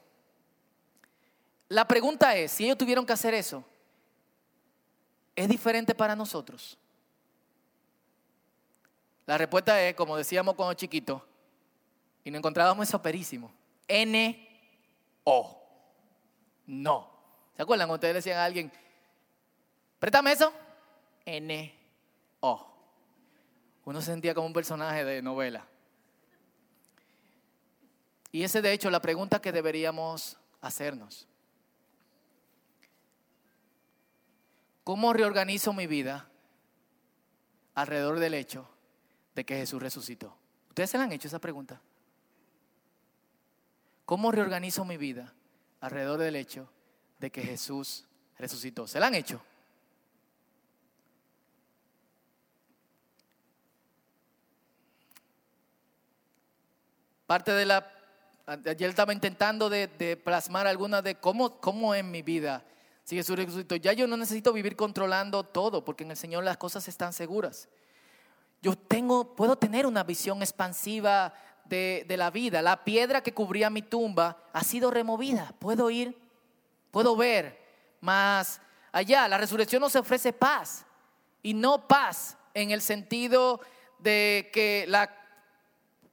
La 1.68 1.88
pregunta 1.88 2.36
es, 2.36 2.52
si 2.52 2.66
ellos 2.66 2.78
tuvieron 2.78 3.06
que 3.06 3.14
hacer 3.14 3.34
eso, 3.34 3.64
¿es 5.36 5.48
diferente 5.48 5.96
para 5.96 6.16
nosotros? 6.16 6.78
La 9.26 9.38
respuesta 9.38 9.82
es, 9.82 9.96
como 9.96 10.16
decíamos 10.16 10.56
cuando 10.56 10.74
chiquitos, 10.74 11.22
y 12.24 12.32
nos 12.32 12.40
encontrábamos 12.40 12.88
eso 12.88 13.02
perísimo, 13.02 13.52
N-O. 13.88 15.62
No. 16.66 17.13
¿Se 17.56 17.62
acuerdan 17.62 17.90
ustedes 17.90 18.16
decían 18.16 18.40
a 18.40 18.46
alguien, 18.46 18.72
préstame 20.00 20.32
eso? 20.32 20.52
N-O. 21.26 22.68
Uno 23.86 24.02
se 24.02 24.12
sentía 24.12 24.34
como 24.34 24.48
un 24.48 24.54
personaje 24.54 25.04
de 25.04 25.22
novela. 25.22 25.66
Y 28.32 28.44
esa 28.44 28.60
es 28.60 28.64
de 28.64 28.74
hecho 28.74 28.90
la 28.90 29.02
pregunta 29.02 29.40
que 29.40 29.52
deberíamos 29.52 30.38
hacernos. 30.62 31.28
¿Cómo 34.84 35.14
reorganizo 35.14 35.72
mi 35.72 35.88
vida 35.88 36.28
alrededor 37.76 38.20
del 38.20 38.34
hecho 38.34 38.68
de 39.36 39.46
que 39.46 39.56
Jesús 39.56 39.82
resucitó? 39.82 40.36
¿Ustedes 40.70 40.90
se 40.90 40.98
la 40.98 41.04
han 41.04 41.12
hecho 41.12 41.28
esa 41.28 41.40
pregunta? 41.40 41.80
¿Cómo 44.06 44.32
reorganizo 44.32 44.84
mi 44.84 44.98
vida 44.98 45.34
alrededor 45.80 46.20
del 46.20 46.36
hecho 46.36 46.70
de 47.24 47.32
que 47.32 47.42
Jesús 47.42 48.04
resucitó. 48.38 48.86
¿Se 48.86 49.00
la 49.00 49.08
han 49.08 49.16
hecho? 49.16 49.42
Parte 57.26 57.54
de 57.54 57.66
la... 57.66 57.90
Ayer 58.46 58.90
estaba 58.90 59.14
intentando 59.14 59.70
de, 59.70 60.20
plasmar 60.22 60.68
alguna 60.68 61.02
de 61.02 61.16
cómo, 61.16 61.62
cómo 61.62 61.96
en 61.96 62.12
mi 62.12 62.22
vida 62.22 62.66
si 63.06 63.16
Jesús 63.16 63.38
resucitó. 63.38 63.78
Ya 63.78 63.94
yo 63.94 64.06
no 64.06 64.18
necesito 64.18 64.52
vivir 64.52 64.76
controlando 64.76 65.46
todo, 65.46 65.86
porque 65.86 66.04
en 66.04 66.12
el 66.12 66.18
Señor 66.18 66.44
las 66.44 66.58
cosas 66.58 66.90
están 66.90 67.14
seguras. 67.14 67.70
Yo 68.62 68.78
tengo, 68.78 69.34
puedo 69.34 69.56
tener 69.56 69.86
una 69.86 70.04
visión 70.04 70.42
expansiva 70.42 71.34
de, 71.64 72.04
de 72.06 72.18
la 72.18 72.32
vida. 72.32 72.62
La 72.62 72.84
piedra 72.84 73.24
que 73.24 73.34
cubría 73.34 73.70
mi 73.70 73.82
tumba 73.82 74.44
ha 74.52 74.64
sido 74.66 74.92
removida. 74.92 75.56
Puedo 75.60 75.90
ir 75.90 76.22
puedo 76.94 77.16
ver 77.16 77.60
más 78.02 78.62
allá. 78.92 79.28
La 79.28 79.40
resurrección 79.40 79.82
nos 79.82 79.96
ofrece 79.96 80.32
paz 80.32 80.86
y 81.42 81.56
no 81.56 81.88
paz 81.88 82.38
en 82.54 82.70
el 82.70 82.84
sentido 82.84 83.60
de 83.98 84.52
que 84.54 84.86
las 84.88 85.10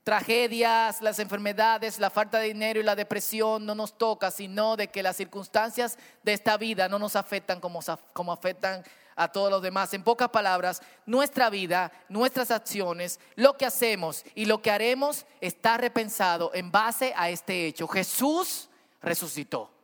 tragedias, 0.05 1.03
las 1.03 1.19
enfermedades, 1.19 1.99
la 1.99 2.09
falta 2.09 2.38
de 2.38 2.47
dinero 2.47 2.81
y 2.81 2.83
la 2.83 2.97
depresión 2.97 3.66
no 3.66 3.75
nos 3.75 3.99
toca, 3.99 4.31
sino 4.31 4.75
de 4.77 4.88
que 4.88 5.03
las 5.03 5.16
circunstancias 5.16 5.99
de 6.23 6.33
esta 6.33 6.57
vida 6.57 6.88
no 6.88 6.99
nos 6.99 7.14
afectan 7.14 7.61
como, 7.61 7.81
como 8.14 8.33
afectan 8.33 8.83
a 9.16 9.31
todos 9.31 9.51
los 9.51 9.61
demás. 9.61 9.93
En 9.93 10.03
pocas 10.03 10.31
palabras, 10.31 10.81
nuestra 11.05 11.51
vida, 11.51 11.93
nuestras 12.09 12.51
acciones, 12.51 13.21
lo 13.35 13.59
que 13.59 13.66
hacemos 13.66 14.25
y 14.35 14.47
lo 14.47 14.62
que 14.62 14.71
haremos 14.71 15.27
está 15.43 15.77
repensado 15.77 16.53
en 16.55 16.73
base 16.73 17.12
a 17.14 17.29
este 17.29 17.66
hecho. 17.66 17.87
Jesús 17.87 18.71
resucitó. 19.03 19.80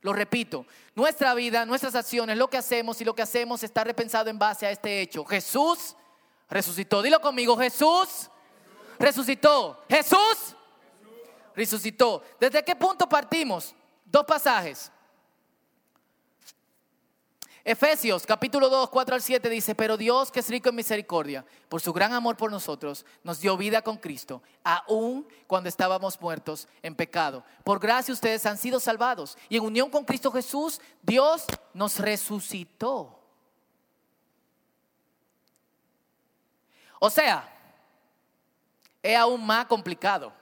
Lo 0.00 0.12
repito, 0.12 0.64
nuestra 0.94 1.34
vida, 1.34 1.66
nuestras 1.66 1.94
acciones, 1.94 2.36
lo 2.36 2.48
que 2.48 2.56
hacemos 2.56 3.00
y 3.00 3.04
lo 3.04 3.14
que 3.14 3.22
hacemos 3.22 3.62
está 3.62 3.82
repensado 3.82 4.30
en 4.30 4.38
base 4.38 4.66
a 4.66 4.70
este 4.70 5.00
hecho. 5.00 5.24
Jesús 5.24 5.96
resucitó. 6.48 7.02
Dilo 7.02 7.20
conmigo, 7.20 7.56
Jesús 7.56 8.30
resucitó. 8.98 9.82
Jesús 9.88 10.54
resucitó. 11.54 12.22
¿Desde 12.38 12.64
qué 12.64 12.76
punto 12.76 13.08
partimos? 13.08 13.74
Dos 14.04 14.24
pasajes. 14.24 14.92
Efesios 17.70 18.24
capítulo 18.24 18.70
2, 18.70 18.88
4 18.88 19.14
al 19.14 19.20
7 19.20 19.50
dice, 19.50 19.74
pero 19.74 19.98
Dios 19.98 20.32
que 20.32 20.40
es 20.40 20.48
rico 20.48 20.70
en 20.70 20.74
misericordia, 20.74 21.44
por 21.68 21.82
su 21.82 21.92
gran 21.92 22.14
amor 22.14 22.34
por 22.34 22.50
nosotros, 22.50 23.04
nos 23.22 23.40
dio 23.40 23.58
vida 23.58 23.82
con 23.82 23.98
Cristo, 23.98 24.42
aun 24.64 25.28
cuando 25.46 25.68
estábamos 25.68 26.18
muertos 26.18 26.66
en 26.80 26.94
pecado. 26.94 27.44
Por 27.64 27.78
gracia 27.78 28.14
ustedes 28.14 28.46
han 28.46 28.56
sido 28.56 28.80
salvados 28.80 29.36
y 29.50 29.58
en 29.58 29.64
unión 29.64 29.90
con 29.90 30.06
Cristo 30.06 30.32
Jesús, 30.32 30.80
Dios 31.02 31.44
nos 31.74 31.98
resucitó. 31.98 33.20
O 36.98 37.10
sea, 37.10 37.54
es 39.02 39.14
aún 39.14 39.44
más 39.44 39.66
complicado. 39.66 40.32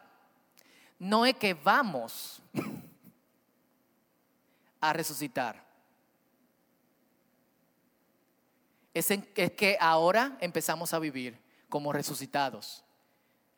No 0.96 1.26
es 1.26 1.34
que 1.34 1.54
vamos 1.54 2.40
a 4.80 4.92
resucitar 4.92 5.65
es, 8.98 9.08
que 9.52 9.76
ahora 9.80 10.36
empezamos 10.40 10.94
a 10.94 10.98
vivir 10.98 11.38
como 11.68 11.92
resucitados. 11.92 12.84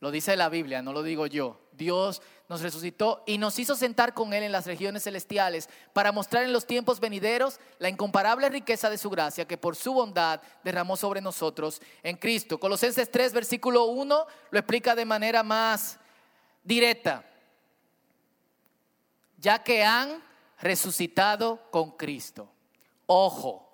Lo 0.01 0.11
dice 0.11 0.37
la 0.37 0.49
Biblia, 0.49 0.81
no 0.81 0.93
lo 0.93 1.03
digo 1.03 1.27
yo. 1.27 1.61
Dios 1.73 2.23
nos 2.49 2.61
resucitó 2.61 3.25
y 3.27 3.39
nos 3.39 3.59
hizo 3.59 3.75
sentar 3.75 4.15
con 4.15 4.33
Él 4.33 4.45
en 4.45 4.53
las 4.53 4.67
regiones 4.67 5.05
celestiales 5.05 5.69
para 5.93 6.13
mostrar 6.13 6.45
en 6.45 6.53
los 6.53 6.67
tiempos 6.67 7.01
venideros 7.01 7.59
la 7.79 7.89
incomparable 7.89 8.49
riqueza 8.49 8.91
de 8.91 8.99
su 8.99 9.11
gracia 9.11 9.47
que 9.47 9.59
por 9.59 9.75
su 9.75 9.93
bondad 9.93 10.41
derramó 10.63 10.97
sobre 10.97 11.21
nosotros 11.21 11.83
en 12.03 12.17
Cristo. 12.17 12.61
Colosenses 12.61 13.11
3, 13.11 13.33
versículo 13.33 13.87
1 13.87 14.27
lo 14.51 14.59
explica 14.59 14.95
de 14.95 15.05
manera 15.05 15.43
más 15.43 15.99
directa. 16.63 17.25
Ya 19.37 19.63
que 19.63 19.85
han 19.85 20.23
resucitado 20.61 21.61
con 21.71 21.93
Cristo. 21.93 22.51
Ojo, 23.07 23.69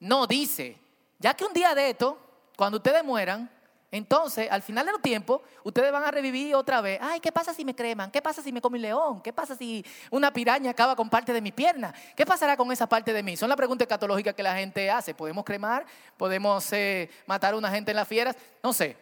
no 0.00 0.26
dice 0.26 0.83
ya 1.24 1.32
que 1.32 1.46
un 1.46 1.54
día 1.54 1.74
de 1.74 1.88
esto, 1.88 2.18
cuando 2.54 2.76
ustedes 2.76 3.02
mueran, 3.02 3.50
entonces, 3.90 4.46
al 4.50 4.60
final 4.60 4.84
del 4.84 5.00
tiempo, 5.00 5.42
ustedes 5.62 5.90
van 5.90 6.04
a 6.04 6.10
revivir 6.10 6.54
otra 6.54 6.82
vez. 6.82 6.98
Ay, 7.00 7.18
¿qué 7.18 7.32
pasa 7.32 7.54
si 7.54 7.64
me 7.64 7.74
creman? 7.74 8.10
¿Qué 8.10 8.20
pasa 8.20 8.42
si 8.42 8.52
me 8.52 8.60
come 8.60 8.76
un 8.76 8.82
león? 8.82 9.22
¿Qué 9.22 9.32
pasa 9.32 9.56
si 9.56 9.82
una 10.10 10.30
piraña 10.34 10.72
acaba 10.72 10.94
con 10.94 11.08
parte 11.08 11.32
de 11.32 11.40
mi 11.40 11.50
pierna? 11.50 11.94
¿Qué 12.14 12.26
pasará 12.26 12.58
con 12.58 12.70
esa 12.72 12.86
parte 12.86 13.10
de 13.14 13.22
mí? 13.22 13.38
Son 13.38 13.48
las 13.48 13.56
preguntas 13.56 13.86
escatológicas 13.86 14.34
que 14.34 14.42
la 14.42 14.54
gente 14.54 14.90
hace. 14.90 15.14
¿Podemos 15.14 15.46
cremar? 15.46 15.86
¿Podemos 16.18 16.70
eh, 16.74 17.08
matar 17.24 17.54
a 17.54 17.56
una 17.56 17.70
gente 17.70 17.92
en 17.92 17.96
las 17.96 18.06
fieras? 18.06 18.36
No 18.62 18.74
sé. 18.74 18.94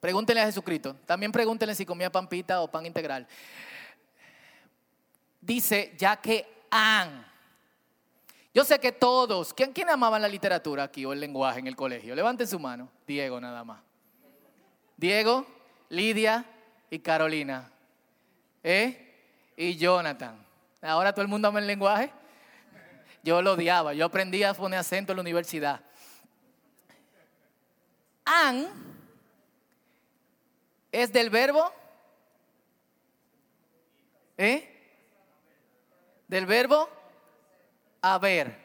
Pregúntenle 0.00 0.42
a 0.42 0.44
Jesucristo. 0.44 0.96
También 1.06 1.32
pregúntenle 1.32 1.74
si 1.74 1.86
comía 1.86 2.12
pampita 2.12 2.60
o 2.60 2.70
pan 2.70 2.84
integral. 2.84 3.26
Dice, 5.40 5.94
ya 5.96 6.16
que 6.16 6.66
han 6.70 7.24
yo 8.56 8.64
sé 8.64 8.78
que 8.78 8.90
todos, 8.90 9.52
¿quién, 9.52 9.70
¿quién 9.74 9.90
amaban 9.90 10.22
la 10.22 10.28
literatura 10.28 10.84
aquí 10.84 11.04
o 11.04 11.12
el 11.12 11.20
lenguaje 11.20 11.58
en 11.58 11.66
el 11.66 11.76
colegio? 11.76 12.14
Levanten 12.14 12.48
su 12.48 12.58
mano. 12.58 12.90
Diego 13.06 13.38
nada 13.38 13.62
más. 13.64 13.82
Diego, 14.96 15.44
Lidia 15.90 16.42
y 16.88 16.98
Carolina. 17.00 17.70
¿Eh? 18.64 19.52
Y 19.58 19.76
Jonathan. 19.76 20.42
Ahora 20.80 21.12
todo 21.12 21.20
el 21.20 21.28
mundo 21.28 21.48
ama 21.48 21.58
el 21.58 21.66
lenguaje. 21.66 22.10
Yo 23.22 23.42
lo 23.42 23.52
odiaba. 23.52 23.92
Yo 23.92 24.06
aprendí 24.06 24.42
a 24.42 24.54
poner 24.54 24.78
acento 24.78 25.12
en 25.12 25.16
la 25.16 25.20
universidad. 25.20 25.82
An 28.24 28.68
es 30.90 31.12
del 31.12 31.28
verbo. 31.28 31.70
¿Eh? 34.38 34.94
Del 36.26 36.46
verbo 36.46 36.88
a 38.14 38.18
ver. 38.18 38.56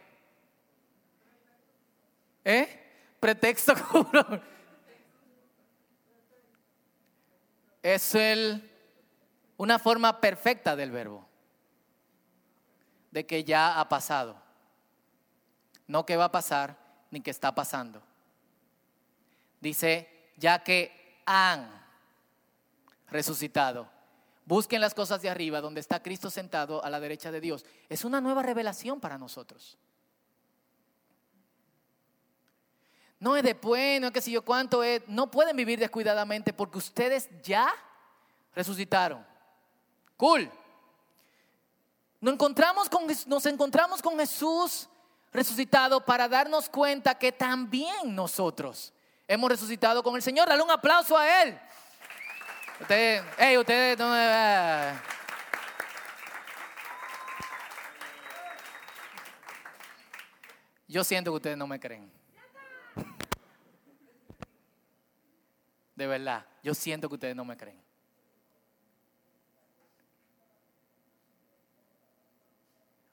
¿Eh? 2.44 3.16
Pretexto 3.20 3.74
Es 7.84 8.14
el, 8.14 8.70
una 9.58 9.80
forma 9.80 10.22
perfecta 10.22 10.76
del 10.76 10.92
verbo. 10.92 11.28
De 13.10 13.26
que 13.26 13.44
ya 13.44 13.80
ha 13.80 13.90
pasado. 13.90 14.40
No 15.88 16.06
que 16.06 16.16
va 16.16 16.26
a 16.26 16.32
pasar, 16.32 16.78
ni 17.10 17.22
que 17.22 17.32
está 17.32 17.54
pasando. 17.54 18.02
Dice, 19.60 20.32
ya 20.38 20.64
que 20.64 21.22
han 21.26 21.70
resucitado. 23.10 23.90
Busquen 24.46 24.82
las 24.82 24.94
cosas 24.94 25.22
de 25.22 25.30
arriba, 25.30 25.62
donde 25.62 25.80
está 25.80 26.02
Cristo 26.02 26.30
sentado 26.30 26.84
a 26.84 26.90
la 26.90 27.00
derecha 27.00 27.32
de 27.32 27.42
Dios. 27.42 27.66
Es 27.90 28.04
una 28.04 28.22
nueva 28.22 28.44
revelación 28.44 29.00
para 29.00 29.18
nosotros. 29.18 29.78
No 33.20 33.38
es 33.38 33.44
después, 33.44 34.02
no 34.02 34.08
es 34.08 34.14
que 34.14 34.22
si 34.22 34.32
yo 34.32 34.44
cuánto 34.44 34.84
es. 34.84 35.04
No 35.08 35.30
pueden 35.30 35.56
vivir 35.56 35.78
descuidadamente 35.78 36.54
porque 36.54 36.80
ustedes 36.80 37.30
ya 37.44 37.72
resucitaron. 38.56 39.26
Cool. 40.18 40.52
Nos 42.20 42.34
encontramos 42.34 42.90
con, 42.90 43.06
nos 43.28 43.46
encontramos 43.46 44.02
con 44.02 44.18
Jesús 44.18 44.90
resucitado 45.32 46.04
para 46.04 46.28
darnos 46.28 46.68
cuenta 46.68 47.18
que 47.18 47.32
también 47.32 48.14
nosotros 48.16 48.92
hemos 49.28 49.50
resucitado 49.50 50.04
con 50.04 50.16
el 50.16 50.22
Señor. 50.22 50.50
Dale 50.50 50.64
un 50.64 50.72
aplauso 50.72 51.16
a 51.16 51.44
Él. 51.44 51.60
Ustedes, 52.82 53.24
hey, 53.38 53.58
ustedes 53.58 53.98
no 53.98 54.12
Yo 60.88 61.04
siento 61.04 61.32
que 61.32 61.36
ustedes 61.36 61.58
no 61.58 61.68
me 61.68 61.80
creen. 61.80 62.12
De 65.96 66.08
verdad, 66.08 66.44
yo 66.64 66.74
siento 66.74 67.08
que 67.08 67.14
ustedes 67.14 67.36
no 67.36 67.46
me 67.46 67.56
creen. 67.56 67.82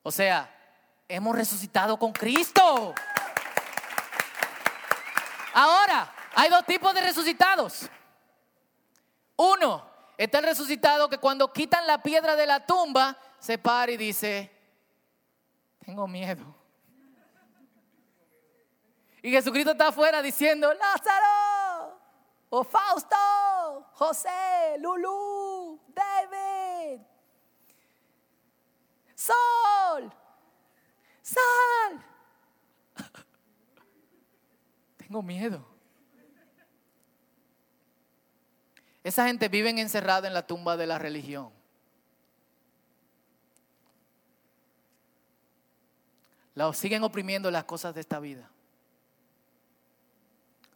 O 0.03 0.11
sea, 0.11 0.51
hemos 1.07 1.37
resucitado 1.37 1.99
con 1.99 2.13
Cristo. 2.13 2.95
Ahora, 5.53 6.11
hay 6.35 6.49
dos 6.49 6.65
tipos 6.65 6.95
de 6.95 7.03
resucitados. 7.03 7.91
Uno, 9.39 9.89
está 10.17 10.39
el 10.39 10.47
resucitado 10.47 11.09
que 11.09 11.19
cuando 11.19 11.53
quitan 11.53 11.87
la 11.87 12.03
piedra 12.03 12.35
de 12.35 12.45
la 12.45 12.67
tumba, 12.67 13.17
se 13.39 13.57
para 13.57 13.93
y 13.93 13.97
dice, 13.97 14.51
tengo 15.79 16.09
miedo. 16.09 16.57
Y 19.23 19.31
Jesucristo 19.31 19.73
está 19.73 19.89
afuera 19.89 20.21
diciendo, 20.23 20.75
Lázaro, 20.75 22.01
o 22.51 22.65
Fausto, 22.65 23.17
José, 23.93 24.77
Lulú, 24.81 25.81
David, 25.89 27.01
Sol, 29.15 30.13
Sal. 31.23 32.05
Tengo 34.97 35.23
miedo. 35.23 35.78
Esa 39.05 39.27
gente 39.27 39.49
vive 39.49 39.71
encerrada 39.71 40.29
en 40.29 40.35
la 40.35 40.47
tumba 40.47 40.77
de 40.77 40.87
la 40.87 40.99
religión. 40.99 41.51
La 46.55 46.73
siguen 46.73 47.05
oprimiendo 47.05 47.51
las 47.51 47.65
cosas 47.65 47.95
de 47.95 48.01
esta 48.01 48.19
vida. 48.19 48.51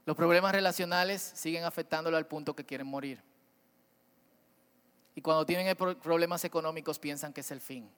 Los 0.05 0.17
problemas 0.17 0.53
relacionales 0.53 1.21
siguen 1.21 1.65
afectándolo 1.65 2.17
al 2.17 2.27
punto 2.27 2.55
que 2.55 2.65
quieren 2.65 2.87
morir. 2.87 3.23
Y 5.15 5.21
cuando 5.21 5.45
tienen 5.45 5.77
problemas 5.77 6.45
económicos 6.45 6.99
piensan 6.99 7.33
que 7.33 7.43
es 7.43 7.51
el 7.51 7.61
fin. 7.61 7.91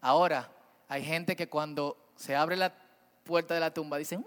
Ahora, 0.00 0.50
hay 0.88 1.04
gente 1.04 1.36
que 1.36 1.48
cuando 1.48 1.96
se 2.16 2.34
abre 2.34 2.56
la 2.56 2.74
puerta 3.24 3.54
de 3.54 3.60
la 3.60 3.72
tumba 3.72 3.98
dicen, 3.98 4.24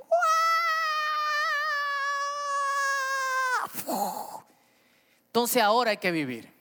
Entonces 5.31 5.63
ahora 5.63 5.91
hay 5.91 5.97
que 5.97 6.11
vivir. 6.11 6.51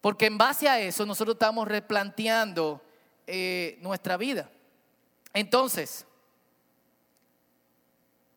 Porque 0.00 0.26
en 0.26 0.38
base 0.38 0.68
a 0.68 0.78
eso 0.78 1.04
nosotros 1.04 1.34
estamos 1.34 1.66
replanteando 1.66 2.80
eh, 3.26 3.76
nuestra 3.82 4.16
vida. 4.16 4.48
Entonces, 5.34 6.06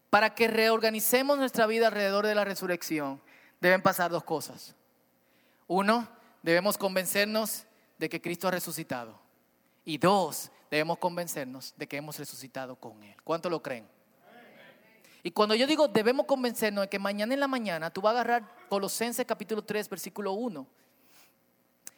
para 0.09 0.33
que 0.33 0.47
reorganicemos 0.47 1.37
nuestra 1.37 1.67
vida 1.67 1.87
alrededor 1.87 2.25
de 2.25 2.33
la 2.33 2.43
resurrección, 2.43 3.21
deben 3.61 3.83
pasar 3.83 4.09
dos 4.09 4.23
cosas. 4.23 4.75
Uno, 5.67 6.07
debemos 6.41 6.75
convencernos 6.75 7.65
de 7.99 8.09
que 8.09 8.19
Cristo 8.19 8.47
ha 8.47 8.51
resucitado. 8.51 9.19
Y 9.85 9.99
dos, 9.99 10.51
debemos 10.71 10.97
convencernos 10.97 11.75
de 11.77 11.87
que 11.87 11.97
hemos 11.97 12.17
resucitado 12.17 12.77
con 12.77 13.03
Él. 13.03 13.15
¿Cuánto 13.23 13.47
lo 13.51 13.61
creen? 13.61 13.87
Y 15.23 15.31
cuando 15.31 15.55
yo 15.55 15.65
digo 15.65 15.87
debemos 15.87 16.25
convencernos 16.25 16.83
de 16.83 16.89
que 16.89 16.99
mañana 16.99 17.33
en 17.33 17.39
la 17.39 17.47
mañana 17.47 17.89
tú 17.89 18.01
vas 18.01 18.11
a 18.11 18.19
agarrar 18.19 18.67
Colosenses 18.67 19.25
capítulo 19.25 19.63
3, 19.63 19.89
versículo 19.89 20.33
1. 20.33 20.67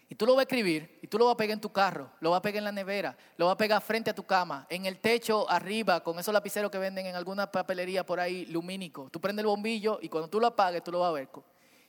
Y 0.08 0.14
tú 0.14 0.28
lo 0.28 0.36
vas 0.36 0.42
a 0.42 0.44
escribir 0.44 1.00
y 1.02 1.08
tú 1.08 1.18
lo 1.18 1.26
vas 1.26 1.34
a 1.34 1.38
pegar 1.38 1.56
en 1.56 1.62
tu 1.62 1.72
carro, 1.72 2.12
lo 2.20 2.30
vas 2.30 2.38
a 2.38 2.42
pegar 2.44 2.60
en 2.60 2.66
la 2.66 2.72
nevera, 2.72 3.18
lo 3.38 3.48
vas 3.48 3.54
a 3.54 3.58
pegar 3.58 3.82
frente 3.82 4.12
a 4.12 4.16
tu 4.16 4.24
cama, 4.24 4.68
en 4.70 4.86
el 4.86 5.00
techo 5.00 5.50
arriba, 5.50 6.04
con 6.04 6.20
esos 6.20 6.32
lapiceros 6.32 6.70
que 6.70 6.78
venden 6.78 7.08
en 7.08 7.16
alguna 7.16 7.52
papelería 7.52 8.06
por 8.06 8.20
ahí, 8.20 8.46
lumínico. 8.46 9.10
Tú 9.12 9.20
prendes 9.20 9.42
el 9.42 9.48
bombillo 9.48 9.98
y 10.00 10.08
cuando 10.08 10.30
tú 10.30 10.40
lo 10.40 10.46
apagues, 10.46 10.84
tú 10.84 10.92
lo 10.92 11.00
vas 11.00 11.10
a 11.10 11.14
ver. 11.14 11.30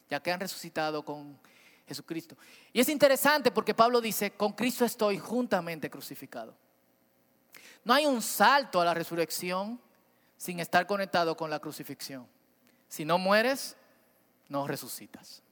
Ya 0.08 0.20
que 0.20 0.32
han 0.32 0.40
resucitado 0.40 1.04
con 1.04 1.38
Jesucristo. 1.86 2.36
Y 2.72 2.80
es 2.80 2.88
interesante 2.88 3.50
porque 3.50 3.74
Pablo 3.74 4.00
dice, 4.00 4.30
con 4.30 4.52
Cristo 4.54 4.86
estoy 4.86 5.18
juntamente 5.18 5.90
crucificado. 5.90 6.56
No 7.84 7.92
hay 7.92 8.06
un 8.06 8.22
salto 8.22 8.80
a 8.80 8.84
la 8.86 8.94
resurrección 8.94 9.78
sin 10.36 10.60
estar 10.60 10.86
conectado 10.86 11.36
con 11.36 11.50
la 11.50 11.58
crucifixión. 11.58 12.26
Si 12.88 13.04
no 13.04 13.18
mueres, 13.18 13.76
no 14.48 14.66
resucitas. 14.66 15.42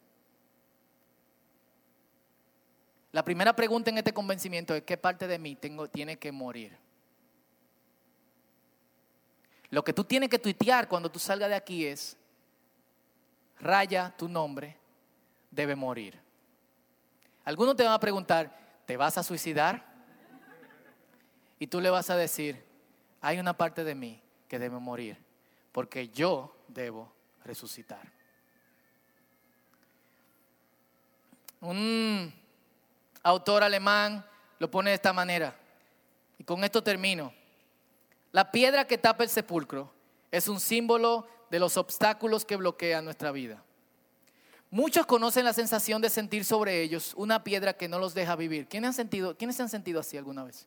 La 3.12 3.25
primera 3.25 3.55
pregunta 3.55 3.90
en 3.90 3.99
este 3.99 4.12
convencimiento 4.12 4.75
es, 4.75 4.83
¿qué 4.83 4.97
parte 4.97 5.27
de 5.27 5.38
mí 5.38 5.55
tengo, 5.55 5.88
tiene 5.88 6.18
que 6.18 6.33
morir? 6.33 6.77
Lo 9.70 9.85
que 9.85 9.92
tú 9.92 10.05
tienes 10.05 10.29
que 10.29 10.38
tuitear 10.38 10.88
cuando 10.88 11.11
tú 11.11 11.18
salgas 11.18 11.49
de 11.49 11.55
aquí 11.55 11.87
es, 11.87 12.16
raya 13.61 14.14
tu 14.16 14.29
nombre, 14.29 14.77
debe 15.51 15.77
morir. 15.77 16.20
Algunos 17.44 17.77
te 17.77 17.85
van 17.85 17.92
a 17.92 18.01
preguntar, 18.01 18.83
¿te 18.85 18.97
vas 18.97 19.16
a 19.16 19.23
suicidar? 19.23 19.85
Y 21.59 21.66
tú 21.68 21.81
le 21.81 21.90
vas 21.90 22.11
a 22.11 22.16
decir, 22.16 22.64
hay 23.20 23.38
una 23.38 23.57
parte 23.57 23.85
de 23.85 23.94
mí 23.94 24.24
que 24.49 24.59
debe 24.59 24.79
morir, 24.79 25.17
porque 25.73 26.09
yo 26.09 26.55
debo 26.69 27.13
resucitar. 27.45 28.13
Un 31.61 32.33
autor 33.23 33.63
alemán 33.63 34.25
lo 34.59 34.71
pone 34.71 34.91
de 34.91 34.97
esta 34.97 35.13
manera, 35.13 35.57
y 36.39 36.45
con 36.45 36.63
esto 36.65 36.83
termino. 36.83 37.33
La 38.33 38.51
piedra 38.51 38.87
que 38.87 38.99
tapa 38.99 39.23
el 39.25 39.31
sepulcro 39.31 39.93
es 40.31 40.49
un 40.49 40.59
símbolo 40.61 41.27
de 41.51 41.61
los 41.61 41.77
obstáculos 41.77 42.45
que 42.45 42.57
bloquean 42.57 43.05
nuestra 43.05 43.31
vida. 43.31 43.63
Muchos 44.71 45.07
conocen 45.07 45.45
la 45.45 45.53
sensación 45.53 46.03
de 46.03 46.11
sentir 46.11 46.45
sobre 46.45 46.83
ellos 46.83 47.15
una 47.17 47.45
piedra 47.45 47.75
que 47.75 47.89
no 47.89 48.01
los 48.01 48.13
deja 48.13 48.35
vivir. 48.35 48.67
¿Quiénes, 48.67 48.89
han 48.89 48.95
sentido, 48.95 49.37
¿quiénes 49.37 49.55
se 49.55 49.63
han 49.63 49.69
sentido 49.69 50.01
así 50.01 50.17
alguna 50.17 50.43
vez? 50.43 50.67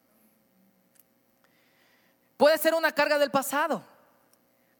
Puede 2.37 2.57
ser 2.59 2.75
una 2.75 2.91
carga 2.91 3.17
del 3.17 3.31
pasado, 3.31 3.83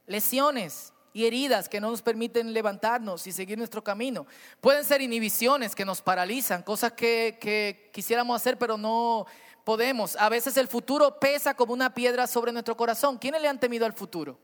lesiones 0.06 0.94
y 1.12 1.26
heridas 1.26 1.68
que 1.68 1.82
no 1.82 1.90
nos 1.90 2.04
permiten 2.04 2.54
levantarnos 2.54 3.26
y 3.26 3.32
seguir 3.32 3.58
nuestro 3.58 3.84
camino. 3.84 4.28
Pueden 4.62 4.86
ser 4.86 5.02
inhibiciones 5.02 5.74
que 5.74 5.84
nos 5.84 6.02
paralizan, 6.02 6.62
cosas 6.62 6.94
que, 6.94 7.38
que 7.42 7.90
quisiéramos 7.92 8.36
hacer 8.40 8.58
pero 8.60 8.78
no 8.78 9.26
podemos. 9.64 10.16
A 10.18 10.30
veces 10.30 10.56
el 10.58 10.68
futuro 10.68 11.20
pesa 11.20 11.56
como 11.56 11.74
una 11.74 11.94
piedra 11.94 12.28
sobre 12.28 12.52
nuestro 12.52 12.78
corazón. 12.78 13.18
¿Quiénes 13.18 13.42
le 13.42 13.48
han 13.48 13.60
temido 13.60 13.86
al 13.86 13.94
futuro? 13.94 14.38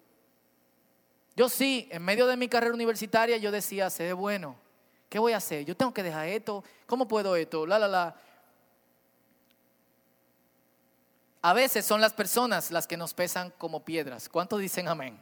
Yo 1.36 1.50
sí, 1.50 1.88
en 1.92 2.04
medio 2.04 2.28
de 2.28 2.38
mi 2.38 2.48
carrera 2.48 2.74
universitaria 2.74 3.38
yo 3.38 3.52
decía, 3.52 3.90
sé 3.90 4.14
bueno, 4.14 4.56
¿qué 5.10 5.20
voy 5.20 5.34
a 5.34 5.38
hacer? 5.38 5.66
Yo 5.66 5.78
tengo 5.78 5.94
que 5.94 6.04
dejar 6.04 6.28
esto, 6.28 6.64
¿cómo 6.88 7.08
puedo 7.08 7.36
esto? 7.36 7.66
La, 7.66 7.78
la, 7.80 7.88
la. 7.88 8.16
A 11.44 11.52
veces 11.52 11.86
son 11.86 12.00
las 12.00 12.14
personas 12.14 12.72
las 12.72 12.88
que 12.88 12.96
nos 12.96 13.14
pesan 13.14 13.52
como 13.58 13.84
piedras. 13.84 14.30
¿Cuántos 14.30 14.62
dicen 14.62 14.88
amén? 14.88 15.20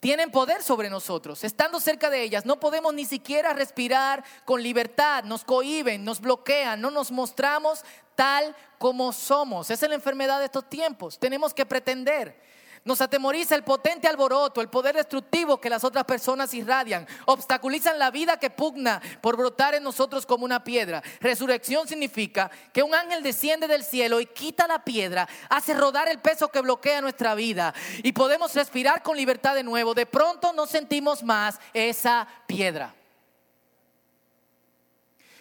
Tienen 0.00 0.30
poder 0.30 0.62
sobre 0.62 0.88
nosotros. 0.88 1.44
Estando 1.44 1.78
cerca 1.78 2.08
de 2.08 2.22
ellas, 2.22 2.46
no 2.46 2.58
podemos 2.58 2.94
ni 2.94 3.04
siquiera 3.04 3.52
respirar 3.52 4.24
con 4.46 4.62
libertad. 4.62 5.22
Nos 5.24 5.44
cohiben, 5.44 6.06
nos 6.06 6.22
bloquean, 6.22 6.80
no 6.80 6.90
nos 6.90 7.10
mostramos 7.10 7.84
tal 8.14 8.56
como 8.78 9.12
somos. 9.12 9.70
Esa 9.70 9.84
es 9.84 9.90
la 9.90 9.94
enfermedad 9.94 10.38
de 10.38 10.46
estos 10.46 10.70
tiempos. 10.70 11.18
Tenemos 11.18 11.52
que 11.52 11.66
pretender. 11.66 12.40
Nos 12.84 13.00
atemoriza 13.00 13.54
el 13.54 13.64
potente 13.64 14.06
alboroto, 14.06 14.60
el 14.60 14.68
poder 14.68 14.94
destructivo 14.94 15.58
que 15.58 15.70
las 15.70 15.84
otras 15.84 16.04
personas 16.04 16.52
irradian. 16.52 17.06
Obstaculizan 17.24 17.98
la 17.98 18.10
vida 18.10 18.36
que 18.36 18.50
pugna 18.50 19.00
por 19.22 19.38
brotar 19.38 19.74
en 19.74 19.82
nosotros 19.82 20.26
como 20.26 20.44
una 20.44 20.64
piedra. 20.64 21.02
Resurrección 21.18 21.88
significa 21.88 22.50
que 22.74 22.82
un 22.82 22.94
ángel 22.94 23.22
desciende 23.22 23.68
del 23.68 23.84
cielo 23.84 24.20
y 24.20 24.26
quita 24.26 24.66
la 24.66 24.84
piedra, 24.84 25.26
hace 25.48 25.72
rodar 25.72 26.08
el 26.08 26.18
peso 26.18 26.48
que 26.48 26.60
bloquea 26.60 27.00
nuestra 27.00 27.34
vida 27.34 27.72
y 28.02 28.12
podemos 28.12 28.54
respirar 28.54 29.02
con 29.02 29.16
libertad 29.16 29.54
de 29.54 29.62
nuevo. 29.62 29.94
De 29.94 30.04
pronto 30.04 30.52
no 30.52 30.66
sentimos 30.66 31.22
más 31.22 31.58
esa 31.72 32.28
piedra. 32.46 32.94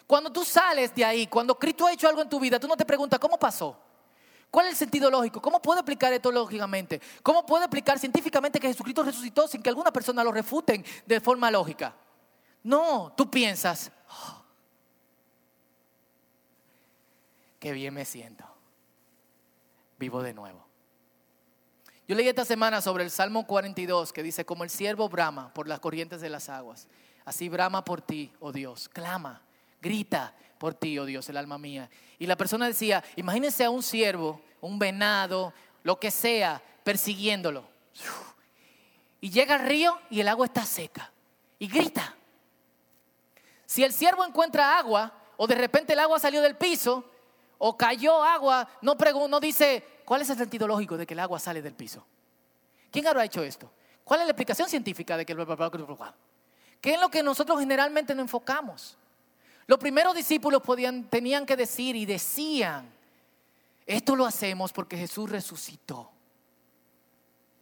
Cuando 0.08 0.32
tú 0.32 0.46
sales 0.46 0.96
de 0.96 1.04
ahí, 1.04 1.28
cuando 1.28 1.60
Cristo 1.60 1.88
ha 1.88 1.92
hecho 1.92 2.08
algo 2.08 2.22
en 2.22 2.30
tu 2.30 2.40
vida, 2.40 2.58
tú 2.58 2.70
no 2.70 2.78
te 2.78 2.86
preguntas, 2.86 3.20
¿cómo 3.20 3.38
pasó? 3.38 3.78
¿Cuál 4.54 4.68
es 4.68 4.74
el 4.74 4.78
sentido 4.78 5.10
lógico? 5.10 5.42
¿Cómo 5.42 5.60
puedo 5.60 5.80
explicar 5.80 6.14
esto 6.14 6.32
lógicamente? 6.32 7.02
¿Cómo 7.24 7.44
puedo 7.44 7.64
explicar 7.64 7.98
científicamente 7.98 8.60
que 8.60 8.68
Jesucristo 8.68 9.02
resucitó 9.02 9.48
sin 9.48 9.64
que 9.64 9.70
alguna 9.70 9.92
persona 9.92 10.24
lo 10.24 10.32
refuten 10.32 10.86
de 11.08 11.20
forma 11.20 11.50
lógica? 11.50 11.96
No, 12.62 13.12
tú 13.18 13.32
piensas, 13.32 13.92
oh, 14.12 14.44
qué 17.60 17.72
bien 17.72 17.96
me 17.96 18.06
siento. 18.06 18.46
Vivo 19.98 20.22
de 20.22 20.36
nuevo. 20.36 20.64
Yo 22.08 22.16
leí 22.16 22.28
esta 22.28 22.46
semana 22.46 22.80
sobre 22.80 23.04
el 23.04 23.10
Salmo 23.10 23.48
42 23.48 24.14
que 24.14 24.22
dice, 24.22 24.46
como 24.46 24.64
el 24.64 24.70
siervo 24.70 25.10
brama 25.10 25.52
por 25.52 25.68
las 25.68 25.80
corrientes 25.80 26.22
de 26.22 26.30
las 26.30 26.48
aguas, 26.50 26.88
así 27.26 27.50
brama 27.50 27.84
por 27.84 28.04
ti, 28.04 28.32
oh 28.40 28.52
Dios, 28.52 28.88
clama, 28.88 29.42
grita 29.82 30.36
por 30.58 30.74
ti, 30.74 30.98
oh 31.00 31.06
Dios, 31.06 31.28
el 31.30 31.38
alma 31.38 31.58
mía. 31.58 31.90
Y 32.20 32.26
la 32.26 32.36
persona 32.36 32.68
decía, 32.68 33.04
imagínense 33.16 33.64
a 33.64 33.70
un 33.70 33.84
siervo, 33.84 34.42
un 34.62 34.80
venado, 34.80 35.54
lo 35.84 36.00
que 36.00 36.12
sea, 36.12 36.62
persiguiéndolo. 36.84 37.68
Y 39.22 39.30
llega 39.30 39.56
al 39.56 39.66
río 39.66 40.00
y 40.10 40.20
el 40.20 40.28
agua 40.28 40.46
está 40.46 40.66
seca. 40.66 41.12
Y 41.60 41.68
grita. 41.68 42.16
Si 43.66 43.84
el 43.84 43.94
siervo 43.94 44.26
encuentra 44.26 44.78
agua, 44.78 45.14
o 45.38 45.48
de 45.48 45.56
repente 45.56 45.94
el 45.94 46.00
agua 46.00 46.20
salió 46.20 46.42
del 46.42 46.56
piso, 46.56 47.10
o 47.58 47.78
cayó 47.78 48.24
agua, 48.24 48.68
no, 48.82 48.96
no 49.30 49.40
dice, 49.40 50.02
¿cuál 50.06 50.22
es 50.22 50.30
el 50.30 50.38
sentido 50.38 50.68
lógico 50.68 50.98
de 50.98 51.08
que 51.08 51.14
el 51.14 51.20
agua 51.20 51.40
sale 51.40 51.62
del 51.62 51.74
piso? 51.74 52.06
¿Quién 52.92 53.08
habrá 53.08 53.24
hecho 53.24 53.42
esto? 53.42 53.72
¿Cuál 54.04 54.22
es 54.22 54.26
la 54.28 54.32
explicación 54.32 54.70
científica 54.70 55.16
de 55.18 55.26
que 55.26 55.34
¿Qué 56.82 56.94
es 56.94 57.00
lo 57.00 57.10
que 57.10 57.24
nosotros 57.24 57.60
generalmente 57.60 58.14
nos 58.14 58.24
enfocamos? 58.24 58.98
Los 59.68 59.80
primeros 59.80 60.16
discípulos 60.16 60.62
podían, 60.62 61.06
tenían 61.10 61.46
que 61.46 61.56
decir 61.56 61.96
y 61.96 62.06
decían, 62.06 62.92
esto 63.86 64.16
lo 64.16 64.26
hacemos 64.26 64.74
porque 64.74 64.98
Jesús 64.98 65.30
resucitó. 65.30 66.10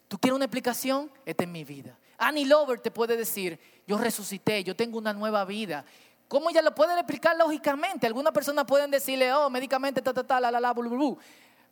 ¿Tú 0.07 0.17
quieres 0.17 0.35
una 0.35 0.45
explicación? 0.45 1.11
Esta 1.25 1.43
es 1.43 1.49
mi 1.49 1.63
vida. 1.63 1.97
Annie 2.17 2.45
Lover 2.45 2.79
te 2.79 2.91
puede 2.91 3.17
decir, 3.17 3.59
yo 3.87 3.97
resucité, 3.97 4.63
yo 4.63 4.75
tengo 4.75 4.97
una 4.97 5.13
nueva 5.13 5.45
vida. 5.45 5.85
¿Cómo 6.27 6.49
ella 6.49 6.61
lo 6.61 6.73
puede 6.73 6.93
explicar 6.93 7.35
lógicamente? 7.37 8.07
Algunas 8.07 8.33
personas 8.33 8.65
pueden 8.65 8.91
decirle, 8.91 9.33
oh, 9.33 9.49
médicamente, 9.49 10.01
ta, 10.01 10.13
ta, 10.13 10.23
ta, 10.23 10.39
la, 10.39 10.51
la, 10.51 10.59
la, 10.59 10.73
blu, 10.73 10.89
blu, 10.89 10.97
blu. 10.97 11.17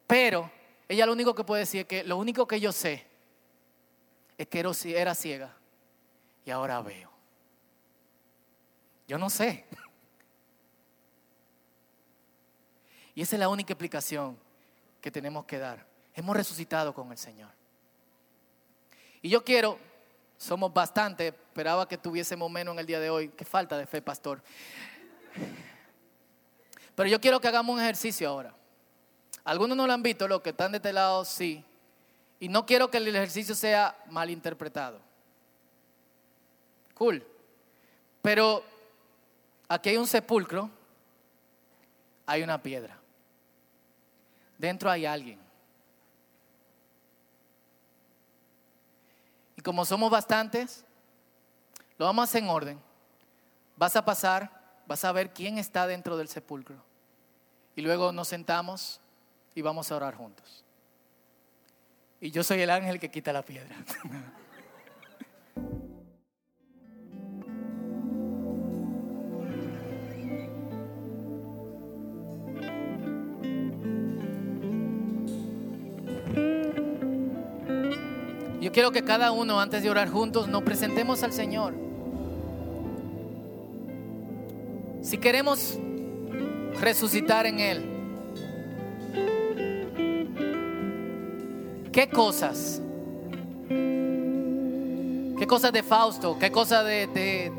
Pero 0.08 0.50
ella 0.88 1.06
lo 1.06 1.14
único 1.14 1.36
que 1.36 1.44
puede 1.44 1.62
decir 1.62 1.82
es 1.82 1.88
que 1.88 2.04
lo 2.04 2.18
único 2.18 2.48
que 2.48 2.60
yo 2.60 2.72
sé 2.72 3.06
es 4.38 4.48
que 4.48 4.64
era 4.96 5.14
ciega 5.14 5.56
y 6.46 6.52
ahora 6.52 6.82
veo. 6.82 7.12
Yo 9.08 9.18
no 9.18 9.30
sé. 9.30 9.66
Y 13.20 13.24
esa 13.24 13.36
es 13.36 13.42
la 13.42 13.50
única 13.50 13.74
explicación 13.74 14.38
que 15.02 15.12
tenemos 15.12 15.44
que 15.44 15.58
dar. 15.58 15.86
Hemos 16.14 16.38
resucitado 16.38 16.94
con 16.94 17.12
el 17.12 17.18
Señor. 17.18 17.50
Y 19.22 19.28
yo 19.28 19.44
quiero, 19.44 19.78
somos 20.38 20.74
bastante, 20.74 21.28
esperaba 21.28 21.86
que 21.86 21.98
tuviésemos 21.98 22.50
menos 22.50 22.76
en 22.76 22.80
el 22.80 22.86
día 22.86 22.98
de 23.02 23.10
hoy. 23.10 23.28
Qué 23.28 23.44
falta 23.44 23.78
de 23.78 23.86
fe, 23.86 24.02
pastor. 24.02 24.42
Pero 26.96 27.10
yo 27.10 27.20
quiero 27.20 27.42
que 27.42 27.50
hagamos 27.50 27.76
un 27.76 27.82
ejercicio 27.82 28.30
ahora. 28.30 28.54
Algunos 29.44 29.76
no 29.76 29.86
lo 29.86 29.92
han 29.92 30.02
visto, 30.02 30.26
los 30.26 30.40
que 30.40 30.52
están 30.52 30.72
de 30.72 30.78
este 30.78 30.94
lado 30.94 31.26
sí. 31.26 31.62
Y 32.40 32.48
no 32.48 32.66
quiero 32.66 32.90
que 32.90 33.00
el 33.00 33.08
ejercicio 33.14 33.54
sea 33.54 34.02
mal 34.10 34.30
interpretado. 34.30 35.02
Cool. 36.94 37.28
Pero 38.22 38.64
aquí 39.68 39.90
hay 39.90 39.98
un 39.98 40.08
sepulcro, 40.08 40.70
hay 42.26 42.44
una 42.44 42.64
piedra. 42.64 42.99
Dentro 44.60 44.92
hay 44.92 45.08
alguien. 45.08 45.40
Y 49.58 49.62
como 49.62 49.84
somos 49.84 50.12
bastantes, 50.12 50.86
lo 51.98 52.06
vamos 52.06 52.22
a 52.22 52.26
hacer 52.26 52.44
en 52.44 52.50
orden. 52.50 52.80
Vas 53.76 53.96
a 53.96 54.06
pasar, 54.06 54.52
vas 54.86 55.04
a 55.04 55.12
ver 55.12 55.34
quién 55.34 55.58
está 55.58 55.88
dentro 55.88 56.16
del 56.16 56.28
sepulcro. 56.28 56.78
Y 57.76 57.82
luego 57.82 58.12
nos 58.12 58.28
sentamos 58.28 59.02
y 59.56 59.62
vamos 59.62 59.92
a 59.92 59.96
orar 59.96 60.16
juntos. 60.16 60.64
Y 62.22 62.32
yo 62.32 62.44
soy 62.44 62.62
el 62.62 62.70
ángel 62.70 63.00
que 63.00 63.10
quita 63.10 63.34
la 63.34 63.44
piedra. 63.44 63.76
Yo 78.70 78.74
quiero 78.74 78.92
que 78.92 79.04
cada 79.04 79.32
uno, 79.32 79.60
antes 79.60 79.82
de 79.82 79.90
orar 79.90 80.12
juntos, 80.12 80.48
nos 80.48 80.62
presentemos 80.62 81.24
al 81.24 81.34
Señor. 81.34 81.74
Si 85.02 85.18
queremos 85.18 85.80
resucitar 86.80 87.48
en 87.48 87.60
Él, 87.60 87.84
¿qué 91.92 92.08
cosas? 92.10 92.80
¿Qué 93.70 95.48
cosas 95.48 95.74
de 95.74 95.82
Fausto? 95.82 96.38
¿Qué 96.38 96.52
cosas 96.52 96.86
de, 96.86 97.52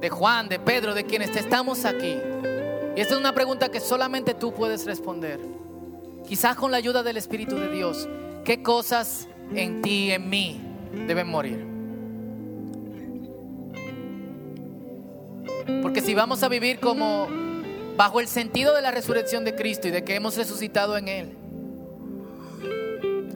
de 0.00 0.10
Juan, 0.10 0.48
de 0.48 0.60
Pedro, 0.60 0.94
de 0.94 1.02
quienes 1.02 1.34
estamos 1.34 1.84
aquí? 1.84 2.16
Y 2.94 3.00
esta 3.00 3.14
es 3.14 3.20
una 3.20 3.34
pregunta 3.34 3.68
que 3.68 3.80
solamente 3.80 4.32
tú 4.32 4.54
puedes 4.54 4.86
responder. 4.86 5.40
Quizás 6.24 6.54
con 6.54 6.70
la 6.70 6.76
ayuda 6.76 7.02
del 7.02 7.16
Espíritu 7.16 7.56
de 7.56 7.68
Dios. 7.68 8.08
¿Qué 8.44 8.62
cosas 8.62 9.26
en 9.54 9.82
ti 9.82 10.06
y 10.06 10.10
en 10.12 10.28
mí 10.28 10.60
deben 11.06 11.28
morir. 11.28 11.66
Porque 15.82 16.00
si 16.00 16.14
vamos 16.14 16.42
a 16.42 16.48
vivir 16.48 16.78
como 16.80 17.28
bajo 17.96 18.20
el 18.20 18.28
sentido 18.28 18.74
de 18.74 18.82
la 18.82 18.90
resurrección 18.90 19.44
de 19.44 19.54
Cristo 19.54 19.88
y 19.88 19.90
de 19.90 20.04
que 20.04 20.14
hemos 20.14 20.36
resucitado 20.36 20.96
en 20.96 21.08
Él, 21.08 21.36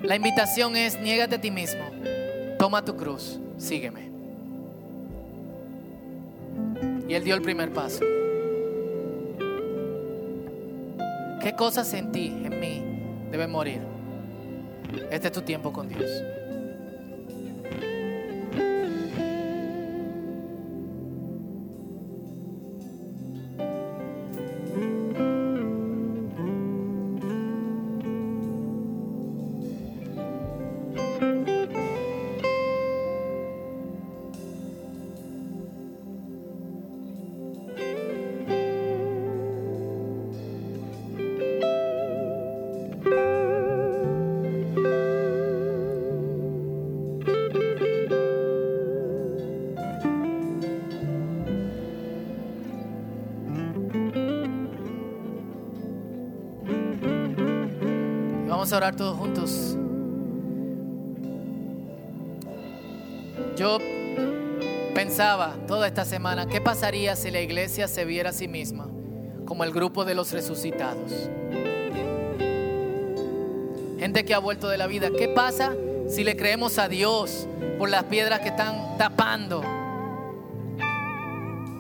la 0.03 0.17
invitación 0.17 0.77
es, 0.77 1.01
niégate 1.01 1.37
a 1.37 1.41
ti 1.41 1.51
mismo, 1.51 1.85
toma 2.59 2.85
tu 2.85 2.97
cruz, 2.97 3.41
sígueme. 3.59 4.11
Y 7.09 7.15
Él 7.15 7.25
dio 7.25 7.35
el 7.35 7.43
primer 7.43 7.73
paso. 7.73 8.01
¿Qué 11.43 11.53
cosas 11.57 11.93
en 11.95 12.11
ti, 12.11 12.27
en 12.45 12.61
mí, 12.61 13.29
deben 13.31 13.51
morir? 13.51 13.96
Este 15.11 15.29
es 15.29 15.33
tu 15.33 15.43
tiempo 15.43 15.73
con 15.73 15.89
Dios. 15.89 16.11
A 58.73 58.77
orar 58.79 58.97
todos 58.97 59.17
juntos. 59.17 59.77
Yo 63.57 63.79
pensaba 64.95 65.55
toda 65.67 65.87
esta 65.87 66.05
semana, 66.05 66.47
¿qué 66.47 66.61
pasaría 66.61 67.17
si 67.17 67.31
la 67.31 67.41
iglesia 67.41 67.87
se 67.87 68.05
viera 68.05 68.31
a 68.31 68.33
sí 68.33 68.49
misma 68.49 68.89
como 69.45 69.65
el 69.65 69.73
grupo 69.73 70.05
de 70.05 70.15
los 70.15 70.33
resucitados? 70.33 71.31
Gente 73.99 74.25
que 74.25 74.35
ha 74.35 74.39
vuelto 74.39 74.69
de 74.69 74.79
la 74.79 74.87
vida. 74.87 75.11
¿Qué 75.17 75.29
pasa 75.29 75.73
si 76.09 76.25
le 76.25 76.37
creemos 76.37 76.79
a 76.79 76.89
Dios 76.89 77.47
por 77.79 77.89
las 77.89 78.05
piedras 78.05 78.41
que 78.41 78.49
están 78.49 78.99
tapando 78.99 79.63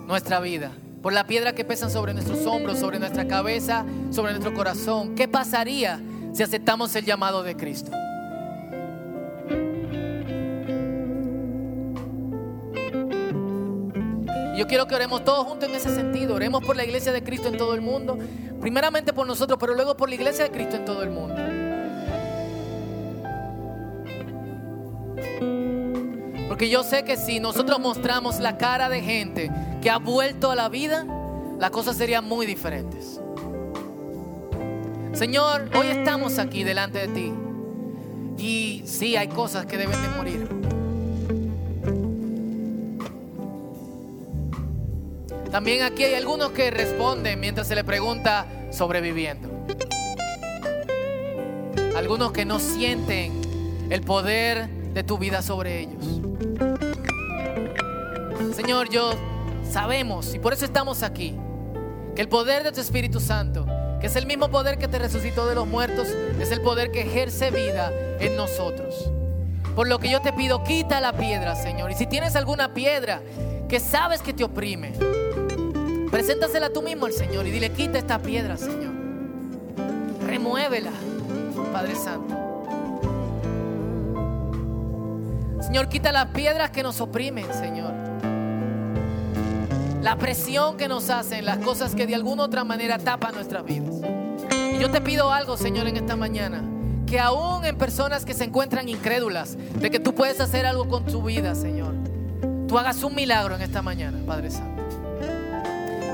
nuestra 0.07 0.41
vida? 0.41 0.72
Por 1.03 1.12
la 1.12 1.26
piedra 1.26 1.55
que 1.55 1.64
pesan 1.64 1.91
sobre 1.91 2.14
nuestros 2.14 2.47
hombros, 2.47 2.78
sobre 2.78 2.99
nuestra 2.99 3.26
cabeza, 3.28 3.84
sobre 4.11 4.32
nuestro 4.32 4.55
corazón. 4.55 5.14
¿Qué 5.14 5.28
pasaría 5.28 6.01
si 6.37 6.43
aceptamos 6.43 6.95
el 6.95 7.07
llamado 7.07 7.43
de 7.43 7.57
Cristo. 7.57 7.91
Yo 14.55 14.66
quiero 14.66 14.87
que 14.87 14.95
oremos 14.95 15.24
todos 15.24 15.47
juntos 15.47 15.66
en 15.66 15.74
ese 15.74 15.95
sentido. 15.95 16.34
Oremos 16.34 16.62
por 16.62 16.76
la 16.76 16.84
iglesia 16.84 17.12
de 17.12 17.22
Cristo 17.22 17.49
en 17.49 17.57
todo 17.57 17.72
el 17.72 17.80
mundo. 17.80 18.18
Primeramente 18.61 19.14
por 19.14 19.26
nosotros, 19.26 19.59
pero 19.59 19.74
luego 19.74 19.97
por 19.97 20.11
la 20.11 20.14
iglesia 20.14 20.45
de 20.45 20.51
Cristo 20.51 20.76
en 20.76 20.84
todo 20.84 21.03
el 21.03 21.11
mundo. 21.11 21.37
Porque 26.49 26.68
yo 26.68 26.82
sé 26.82 27.03
que 27.05 27.16
si 27.16 27.41
nosotros 27.41 27.80
mostramos 27.80 28.41
la 28.41 28.59
cara 28.59 28.91
de 28.91 29.01
gente 29.01 29.51
que 29.80 29.89
ha 29.89 29.99
vuelto 29.99 30.51
a 30.51 30.55
la 30.55 30.68
vida, 30.68 31.07
las 31.59 31.70
cosas 31.70 31.97
serían 31.97 32.26
muy 32.26 32.45
diferentes. 32.45 33.20
Señor, 35.17 35.71
hoy 35.75 35.87
estamos 35.87 36.39
aquí 36.39 36.62
delante 36.62 37.07
de 37.07 37.09
ti. 37.09 37.33
Y 38.37 38.83
sí, 38.85 39.17
hay 39.17 39.29
cosas 39.29 39.64
que 39.64 39.79
deben 39.79 40.03
de 40.03 40.09
morir. 40.09 40.47
También 45.51 45.85
aquí 45.85 46.05
hay 46.05 46.17
algunos 46.17 46.51
que 46.51 46.71
responden 46.71 47.41
mientras 47.41 47.67
se 47.67 47.75
le 47.75 47.83
pregunta 47.83 48.47
sobreviviendo. 48.71 49.49
Algunos 51.97 52.33
que 52.33 52.45
no 52.45 52.59
sienten 52.59 53.41
el 53.89 54.03
poder 54.03 54.69
de 54.69 55.03
tu 55.03 55.17
vida 55.17 55.41
sobre 55.41 55.81
ellos. 55.81 56.21
Señor, 58.55 58.91
yo 58.91 59.12
sabemos 59.67 60.35
y 60.35 60.39
por 60.39 60.53
eso 60.53 60.67
estamos 60.67 61.03
aquí, 61.03 61.35
que 62.14 62.21
el 62.21 62.29
poder 62.29 62.64
de 62.64 62.73
tu 62.73 62.83
Espíritu 62.83 63.19
Santo 63.19 63.66
que 64.01 64.07
es 64.07 64.16
el 64.16 64.26
mismo 64.26 64.51
poder 64.51 64.78
que 64.78 64.88
te 64.88 64.99
resucitó 64.99 65.47
de 65.47 65.55
los 65.55 65.66
muertos, 65.66 66.09
es 66.40 66.51
el 66.51 66.61
poder 66.61 66.90
que 66.90 67.03
ejerce 67.03 67.51
vida 67.51 67.92
en 68.20 68.36
nosotros. 68.36 69.11
Por 69.74 69.88
lo 69.88 69.99
que 69.99 70.11
yo 70.11 70.20
te 70.20 70.32
pido, 70.32 70.64
quita 70.64 71.01
la 71.01 71.12
piedra, 71.12 71.55
Señor. 71.55 71.90
Y 71.90 71.94
si 71.94 72.07
tienes 72.07 72.36
alguna 72.36 72.72
piedra 72.72 73.20
que 73.68 73.80
sabes 73.80 74.22
que 74.22 74.32
te 74.32 74.44
oprime, 74.44 74.92
preséntasela 76.11 76.70
tú 76.70 76.82
mismo 76.82 77.07
al 77.07 77.12
Señor 77.12 77.47
y 77.47 77.51
dile, 77.51 77.70
quita 77.70 77.99
esta 77.99 78.18
piedra, 78.18 78.57
Señor. 78.57 78.94
Remuévela, 80.26 80.92
Padre 81.72 81.94
Santo. 81.94 82.34
Señor, 85.61 85.88
quita 85.88 86.12
las 86.12 86.26
piedras 86.28 86.70
que 86.70 86.82
nos 86.82 87.01
oprimen, 87.01 87.53
Señor 87.53 88.06
la 90.07 90.17
presión 90.17 90.77
que 90.77 90.87
nos 90.87 91.11
hacen, 91.11 91.45
las 91.45 91.59
cosas 91.59 91.97
que 91.97 92.07
de 92.07 92.15
alguna 92.15 92.45
otra 92.45 92.63
manera 92.63 92.97
tapan 92.97 93.35
nuestras 93.35 93.65
vidas. 93.65 93.93
Y 94.73 94.79
yo 94.79 94.89
te 94.89 95.01
pido 95.01 95.33
algo, 95.33 95.57
Señor, 95.57 95.89
en 95.89 95.97
esta 95.97 96.15
mañana, 96.15 96.63
que 97.09 97.19
aún 97.19 97.65
en 97.65 97.77
personas 97.77 98.25
que 98.25 98.33
se 98.33 98.45
encuentran 98.45 98.89
incrédulas 98.89 99.57
de 99.59 99.91
que 99.91 99.99
tú 99.99 100.15
puedes 100.15 100.41
hacer 100.41 100.65
algo 100.65 100.89
con 100.89 101.07
tu 101.07 101.25
vida, 101.25 101.57
Señor, 101.57 101.93
tú 102.69 102.79
hagas 102.79 103.03
un 103.03 103.17
milagro 103.17 103.57
en 103.57 103.63
esta 103.63 103.83
mañana, 103.83 104.21
Padre 104.25 104.53
Santo. 104.53 104.81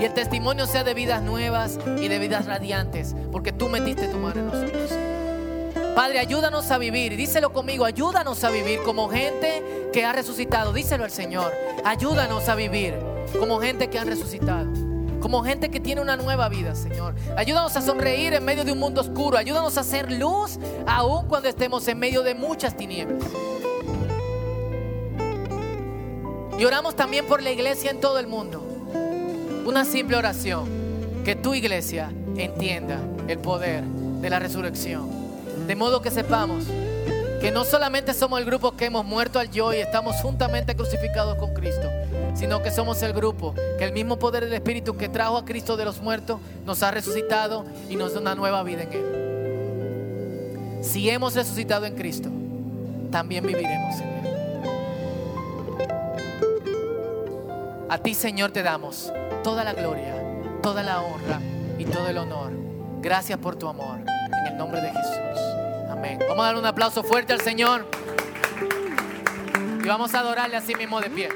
Y 0.01 0.07
el 0.07 0.14
testimonio 0.14 0.64
sea 0.64 0.84
de 0.84 0.95
vidas 0.95 1.20
nuevas 1.20 1.78
y 2.01 2.09
de 2.09 2.18
vidas 2.18 2.47
radiantes, 2.47 3.14
porque 3.30 3.53
tú 3.53 3.68
metiste 3.68 4.09
tu 4.09 4.16
mano 4.16 4.40
en 4.40 4.47
nosotros. 4.47 4.90
Padre, 5.95 6.18
ayúdanos 6.18 6.70
a 6.70 6.78
vivir. 6.78 7.14
Díselo 7.14 7.53
conmigo, 7.53 7.84
ayúdanos 7.84 8.43
a 8.43 8.49
vivir 8.49 8.80
como 8.86 9.11
gente 9.11 9.90
que 9.93 10.07
ha 10.07 10.14
resucitado. 10.14 10.72
Díselo 10.72 11.05
al 11.05 11.11
Señor. 11.11 11.53
Ayúdanos 11.84 12.49
a 12.49 12.55
vivir 12.55 13.11
como 13.38 13.60
gente 13.60 13.88
que 13.88 13.98
han 13.98 14.08
resucitado. 14.08 14.70
Como 15.20 15.44
gente 15.44 15.70
que 15.70 15.78
tiene 15.78 16.00
una 16.00 16.16
nueva 16.16 16.48
vida, 16.48 16.74
Señor. 16.74 17.14
Ayúdanos 17.36 17.76
a 17.76 17.80
sonreír 17.80 18.34
en 18.34 18.44
medio 18.44 18.64
de 18.64 18.72
un 18.72 18.78
mundo 18.78 19.00
oscuro. 19.00 19.38
Ayúdanos 19.38 19.76
a 19.76 19.82
hacer 19.82 20.10
luz 20.10 20.58
aun 20.86 21.28
cuando 21.28 21.48
estemos 21.48 21.86
en 21.86 21.98
medio 21.98 22.22
de 22.22 22.34
muchas 22.34 22.76
tinieblas. 22.76 23.22
Y 26.58 26.64
oramos 26.64 26.96
también 26.96 27.26
por 27.26 27.42
la 27.42 27.50
iglesia 27.50 27.90
en 27.90 28.00
todo 28.00 28.18
el 28.18 28.26
mundo. 28.26 28.62
Una 29.64 29.84
simple 29.84 30.16
oración. 30.16 30.82
Que 31.24 31.36
tu 31.36 31.54
iglesia 31.54 32.12
entienda 32.36 32.98
el 33.28 33.38
poder 33.38 33.84
de 33.84 34.28
la 34.28 34.40
resurrección. 34.40 35.08
De 35.68 35.76
modo 35.76 36.02
que 36.02 36.10
sepamos 36.10 36.64
que 37.43 37.51
no 37.51 37.64
solamente 37.64 38.14
somos 38.14 38.38
el 38.38 38.47
grupo 38.47 38.76
que 38.76 38.84
hemos 38.84 39.05
muerto 39.05 39.40
al 39.40 39.51
yo 39.51 39.72
y 39.74 39.78
estamos 39.78 40.14
juntamente 40.22 40.76
crucificados 40.76 41.36
con 41.38 41.53
Cristo, 41.53 41.90
sino 42.34 42.62
que 42.62 42.70
somos 42.70 43.03
el 43.03 43.12
grupo 43.12 43.53
que 43.78 43.84
el 43.84 43.90
mismo 43.93 44.16
poder 44.16 44.45
del 44.45 44.53
Espíritu 44.53 44.97
que 44.97 45.09
trajo 45.09 45.36
a 45.36 45.45
Cristo 45.45 45.76
de 45.76 45.84
los 45.84 46.01
muertos 46.01 46.38
nos 46.64 46.84
ha 46.84 46.93
resucitado 46.93 47.64
y 47.90 47.97
nos 47.97 48.14
da 48.14 48.20
una 48.20 48.36
nueva 48.36 48.62
vida 48.62 48.84
en 48.84 48.93
Él. 48.93 50.78
Si 50.84 51.11
hemos 51.11 51.34
resucitado 51.34 51.84
en 51.84 51.97
Cristo, 51.97 52.28
también 53.11 53.45
viviremos 53.45 53.97
en 53.97 54.09
Él. 54.09 54.12
A 57.88 57.99
ti, 57.99 58.14
Señor, 58.14 58.53
te 58.53 58.62
damos 58.62 59.12
toda 59.43 59.64
la 59.64 59.72
gloria, 59.72 60.14
toda 60.62 60.84
la 60.84 61.03
honra 61.03 61.40
y 61.76 61.86
todo 61.86 62.07
el 62.07 62.18
honor. 62.18 62.53
Gracias 63.01 63.36
por 63.40 63.57
tu 63.57 63.66
amor. 63.66 63.99
En 63.99 64.47
el 64.53 64.57
nombre 64.57 64.80
de 64.80 64.90
Jesús. 64.90 65.61
Vamos 66.28 66.44
a 66.44 66.48
dar 66.48 66.57
un 66.57 66.66
aplauso 66.66 67.05
fuerte 67.05 67.32
al 67.32 67.40
Señor. 67.40 67.86
Y 69.82 69.86
vamos 69.86 70.14
a 70.14 70.20
adorarle 70.20 70.57
así 70.57 70.74
mismo 70.74 71.00
de 71.00 71.11
pie. 71.11 71.28